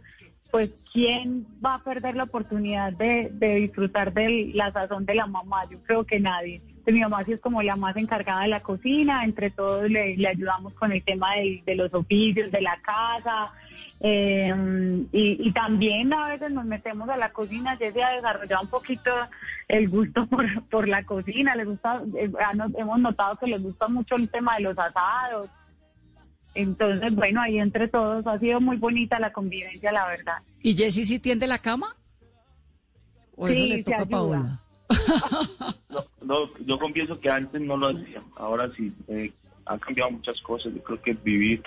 [0.52, 5.28] pues quién va a perder la oportunidad de, de disfrutar de la sazón de la
[5.28, 6.62] mamá, yo creo que nadie.
[6.80, 10.16] Entonces, mi mamá sí es como la más encargada de la cocina, entre todos le,
[10.16, 13.52] le ayudamos con el tema de, de los oficios, de la casa,
[14.00, 18.70] eh, y, y también a veces nos metemos a la cocina, Jessie ha desarrollado un
[18.70, 19.12] poquito
[19.68, 22.32] el gusto por, por la cocina, le gusta, eh,
[22.78, 25.50] hemos notado que les gusta mucho el tema de los asados,
[26.56, 30.38] entonces bueno, ahí entre todos ha sido muy bonita la convivencia, la verdad.
[30.62, 31.96] ¿Y Jessy sí tiende la cama?
[33.36, 34.06] ¿O eso le toca a.
[34.06, 34.62] Paola?
[36.22, 38.94] No, yo confieso que antes no lo hacía, ahora sí.
[39.08, 39.32] Eh,
[39.66, 40.74] han cambiado muchas cosas.
[40.74, 41.64] Yo creo que vivir,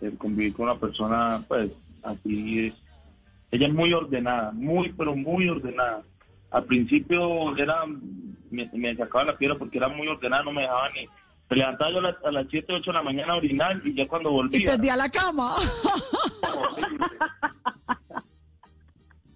[0.00, 1.70] eh, convivir con una persona, pues
[2.02, 2.74] así es.
[3.50, 6.02] Ella es muy ordenada, muy, pero muy ordenada.
[6.50, 7.84] Al principio era,
[8.50, 11.06] me, me sacaba la piedra porque era muy ordenada, no me dejaba ni.
[11.50, 13.94] Me levantaba yo a las, a las 7, 8 de la mañana a orinar y
[13.94, 14.70] ya cuando Y volvía.
[14.72, 15.54] tendía la cama.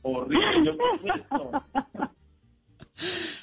[0.03, 0.65] Horrible.
[0.65, 1.51] Yo, ¿qué es esto?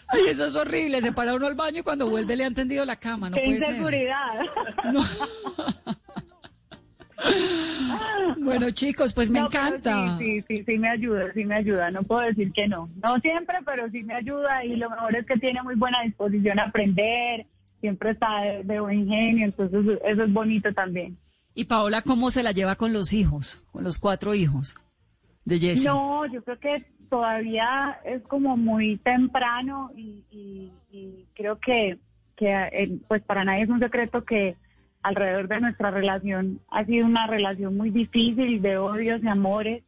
[0.07, 1.01] Ay, eso es horrible.
[1.01, 3.29] Se para uno al baño y cuando vuelve le han tendido la cama.
[3.29, 3.69] No ¡Qué puede ser.
[3.71, 4.39] inseguridad!
[8.37, 10.17] Bueno, chicos, pues me No, encanta.
[10.17, 11.89] Sí, sí, sí, sí me ayuda, sí me ayuda.
[11.91, 12.89] No puedo decir que no.
[13.03, 14.63] No siempre, pero sí me ayuda.
[14.65, 17.45] Y lo mejor es que tiene muy buena disposición a aprender.
[17.81, 19.45] Siempre está de, de buen genio.
[19.45, 21.17] Entonces, eso es bonito también.
[21.55, 23.63] Y Paola, ¿cómo se la lleva con los hijos?
[23.71, 24.75] Con los cuatro hijos
[25.45, 25.85] de Jessy.
[25.85, 30.71] No, yo creo que todavía es como muy temprano y,
[31.33, 31.97] creo que,
[32.39, 34.55] eh, pues para nadie es un secreto que
[35.01, 39.83] alrededor de nuestra relación ha sido una relación muy difícil de odios y amores.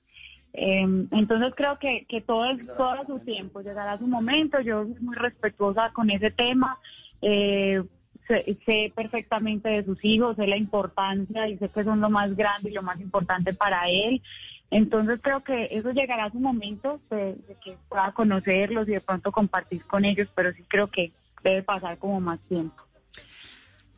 [0.54, 4.96] Eh, entonces creo que, que todo es todo su tiempo, llegará su momento, yo soy
[5.02, 6.78] muy respetuosa con ese tema,
[7.22, 7.84] eh,
[8.28, 12.70] sé perfectamente de sus hijos, sé la importancia y sé que son lo más grande
[12.70, 14.22] y lo más importante para él.
[14.70, 19.02] Entonces creo que eso llegará a su momento de, de que pueda conocerlos y de
[19.02, 21.14] pronto compartir con ellos, pero sí creo que
[21.44, 22.76] debe pasar como más tiempo.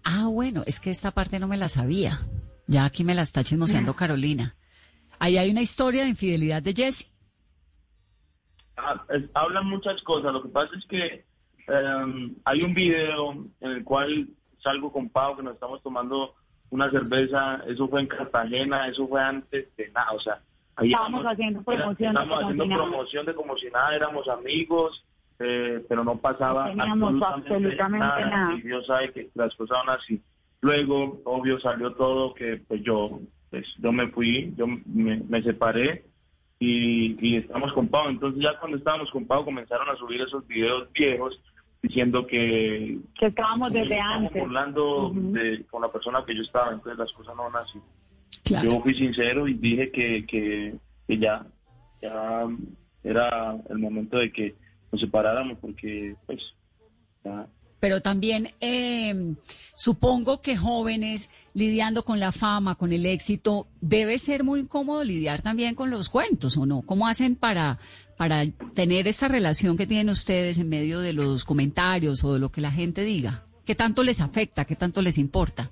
[0.03, 2.21] Ah, bueno, es que esta parte no me la sabía.
[2.67, 4.55] Ya aquí me la está chismoseando Carolina.
[5.19, 7.05] Ahí hay una historia de infidelidad de Jessy.
[8.77, 9.03] Ah,
[9.33, 10.31] hablan muchas cosas.
[10.31, 11.25] Lo que pasa es que
[11.67, 14.29] em, hay un video en el cual
[14.63, 16.35] salgo con Pau que nos estamos tomando
[16.69, 17.61] una cerveza.
[17.67, 20.11] Eso fue en Cartagena, eso fue antes de nada.
[20.13, 20.41] O sea,
[20.81, 25.05] Estábamos haciendo promoción de Estábamos como haciendo promoción de como si nada, éramos amigos,
[25.39, 28.53] eh, pero no pasaba No absolutamente nada.
[28.55, 30.21] Y Dios sabe que las cosas son así.
[30.61, 33.07] Luego, obvio, salió todo que pues yo,
[33.49, 36.03] pues, yo me fui, yo me, me separé
[36.59, 38.09] y, y estamos con Pau.
[38.09, 41.41] Entonces ya cuando estábamos con Pau comenzaron a subir esos videos viejos
[41.81, 44.43] diciendo que Que estábamos desde estábamos antes.
[44.43, 47.79] burlando de, con la persona que yo estaba, entonces las cosas no van así.
[48.43, 48.69] Claro.
[48.69, 50.75] Yo fui sincero y dije que, que,
[51.07, 51.45] que ya,
[52.01, 52.47] ya
[53.03, 54.55] era el momento de que
[54.91, 56.39] nos separáramos porque pues
[57.23, 57.47] ya
[57.79, 59.35] Pero también eh,
[59.75, 65.41] supongo que jóvenes lidiando con la fama, con el éxito, debe ser muy incómodo lidiar
[65.41, 66.81] también con los cuentos, ¿o no?
[66.81, 67.79] ¿Cómo hacen para,
[68.17, 72.51] para tener esta relación que tienen ustedes en medio de los comentarios o de lo
[72.51, 73.45] que la gente diga?
[73.65, 74.65] ¿Qué tanto les afecta?
[74.65, 75.71] ¿Qué tanto les importa?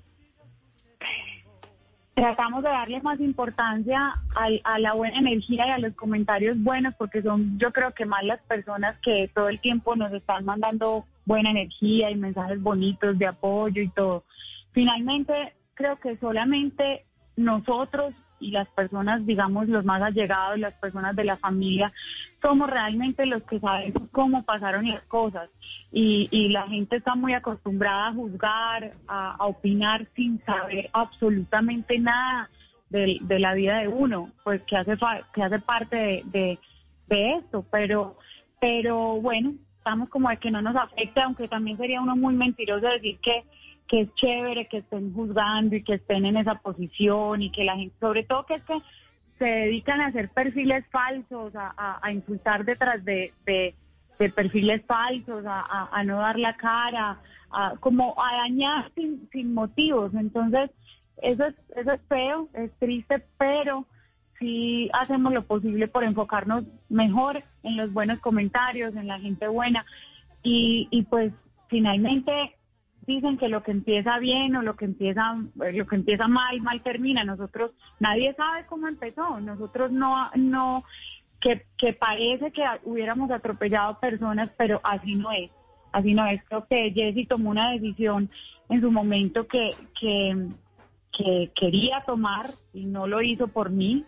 [2.20, 6.94] Tratamos de darle más importancia al- a la buena energía y a los comentarios buenos
[6.96, 11.04] porque son yo creo que más las personas que todo el tiempo nos están mandando
[11.26, 14.24] buena energía y mensajes bonitos de apoyo y todo.
[14.72, 17.04] Finalmente creo que solamente
[17.36, 21.92] nosotros y las personas, digamos, los más allegados, las personas de la familia,
[22.40, 25.48] somos realmente los que sabemos cómo pasaron las cosas.
[25.92, 32.48] Y, y la gente está muy acostumbrada a juzgar, a, opinar sin saber absolutamente nada
[32.90, 36.58] de, de la vida de uno, pues que hace, fa- que hace parte de, de,
[37.08, 37.64] de esto.
[37.70, 38.16] Pero,
[38.60, 42.86] pero bueno, estamos como de que no nos afecte, aunque también sería uno muy mentiroso
[42.86, 43.42] decir que
[43.88, 47.76] que es chévere que estén juzgando y que estén en esa posición y que la
[47.76, 48.78] gente, sobre todo que es que
[49.38, 53.32] se dedican a hacer perfiles falsos, a, a- insultar detrás de,
[54.34, 57.18] perfiles falsos, a, a- a no dar la cara,
[57.50, 60.12] a, como a dañar sin, sin motivos.
[60.14, 60.70] Entonces,
[61.22, 63.86] eso es, eso es feo, es triste, pero
[64.38, 69.84] sí hacemos lo posible por enfocarnos mejor en los buenos comentarios, en la gente buena.
[70.42, 71.32] Y, y pues
[71.68, 72.56] finalmente
[73.08, 76.82] dicen que lo que empieza bien o lo que empieza lo que empieza mal mal
[76.82, 77.24] termina.
[77.24, 79.40] Nosotros nadie sabe cómo empezó.
[79.40, 80.84] Nosotros no no
[81.40, 85.50] que, que parece que hubiéramos atropellado personas pero así no es.
[85.90, 86.44] Así no es.
[86.44, 88.30] Creo que Jesse tomó una decisión
[88.68, 90.48] en su momento que que,
[91.10, 94.04] que quería tomar y no lo hizo por mí.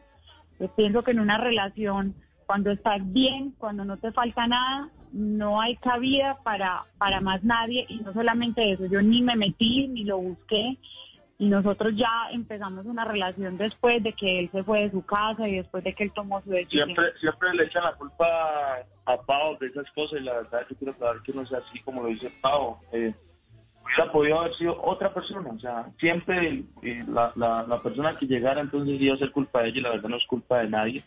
[0.61, 5.61] Yo pienso que en una relación cuando estás bien cuando no te falta nada no
[5.61, 10.04] hay cabida para, para más nadie y no solamente eso, yo ni me metí ni
[10.04, 10.78] lo busqué
[11.38, 15.48] y nosotros ya empezamos una relación después de que él se fue de su casa
[15.48, 16.88] y después de que él tomó su decisión.
[16.88, 18.26] Siempre, siempre le echan la culpa
[19.06, 21.78] a Pau de esas cosas y la verdad yo quiero aclarar que no sea así
[21.80, 22.76] como lo dice Pau.
[22.92, 23.14] Eh,
[23.82, 26.64] hubiera podido haber sido otra persona, o sea, siempre
[27.08, 29.90] la, la, la persona que llegara entonces iba a ser culpa de ella y la
[29.92, 31.04] verdad no es culpa de nadie.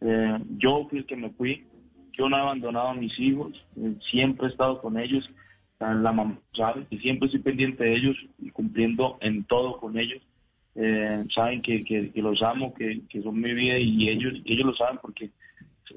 [0.00, 1.66] Eh, yo fui el que me fui,
[2.18, 5.30] yo no he abandonado a mis hijos, eh, siempre he estado con ellos,
[5.80, 10.20] la mamá sabe siempre estoy pendiente de ellos y cumpliendo en todo con ellos.
[10.74, 14.74] Eh, saben que, que, los amo, que, que son mi vida y ellos, ellos lo
[14.74, 15.30] saben porque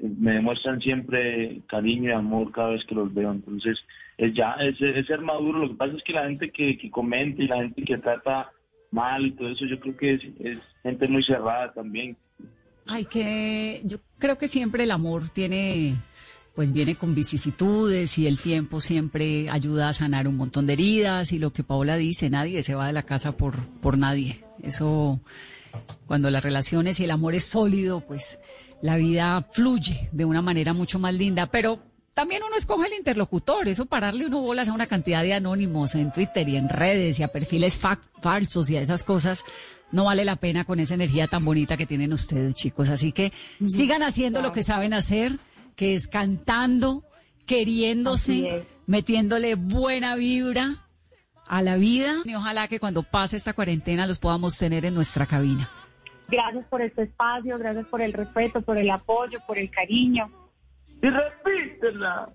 [0.00, 3.30] me demuestran siempre cariño y amor cada vez que los veo.
[3.32, 3.78] Entonces,
[4.18, 5.60] es ya, es, es ser maduro.
[5.60, 8.50] Lo que pasa es que la gente que, que comenta y la gente que trata
[8.90, 12.16] mal y todo eso, yo creo que es, es gente muy cerrada también.
[12.86, 15.96] Ay, que yo creo que siempre el amor tiene
[16.54, 21.32] pues viene con vicisitudes y el tiempo siempre ayuda a sanar un montón de heridas
[21.32, 24.44] y lo que Paola dice, nadie se va de la casa por, por nadie.
[24.62, 25.20] Eso,
[26.06, 28.38] cuando las relaciones y el amor es sólido, pues
[28.82, 31.78] la vida fluye de una manera mucho más linda, pero
[32.12, 36.12] también uno escoge el interlocutor, eso pararle uno bolas a una cantidad de anónimos en
[36.12, 37.80] Twitter y en redes y a perfiles
[38.20, 39.42] falsos y a esas cosas,
[39.92, 42.90] no vale la pena con esa energía tan bonita que tienen ustedes, chicos.
[42.90, 43.32] Así que
[43.66, 45.38] sigan haciendo lo que saben hacer
[45.76, 47.04] que es cantando,
[47.46, 50.86] queriéndose, metiéndole buena vibra
[51.46, 52.16] a la vida.
[52.24, 55.70] Y ojalá que cuando pase esta cuarentena los podamos tener en nuestra cabina.
[56.28, 60.30] Gracias por este espacio, gracias por el respeto, por el apoyo, por el cariño.
[61.02, 62.30] Y repítela.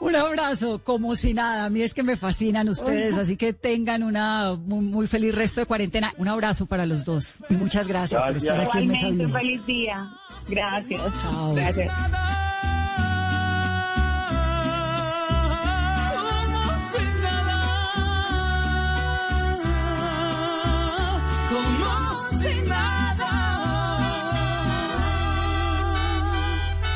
[0.00, 1.66] Un abrazo, como si nada.
[1.66, 5.66] A mí es que me fascinan ustedes, así que tengan una muy, feliz resto de
[5.66, 6.12] cuarentena.
[6.18, 9.66] Un abrazo para los dos y muchas gracias, por estar aquí en Mesa Un feliz
[9.66, 10.10] día.
[10.48, 11.00] Gracias.
[11.22, 11.54] Chao.
[11.54, 12.33] Gracias.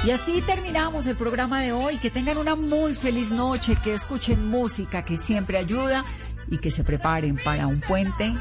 [0.09, 1.98] Y así terminamos el programa de hoy.
[1.98, 6.02] Que tengan una muy feliz noche, que escuchen música que siempre ayuda
[6.50, 8.34] y que se preparen para un puente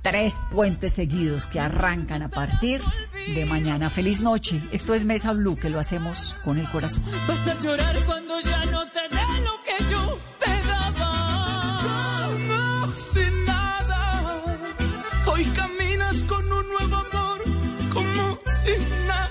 [0.00, 2.80] tres puentes seguidos que arrancan a partir
[3.34, 3.90] de mañana.
[3.90, 4.62] Feliz noche.
[4.72, 7.04] Esto es Mesa Blue, que lo hacemos con el corazón.
[7.28, 12.30] Vas a llorar cuando ya no te dé lo que yo te daba.
[12.32, 14.42] Como sin nada.
[15.26, 17.42] Hoy caminas con un nuevo amor,
[17.92, 19.30] como sin nada.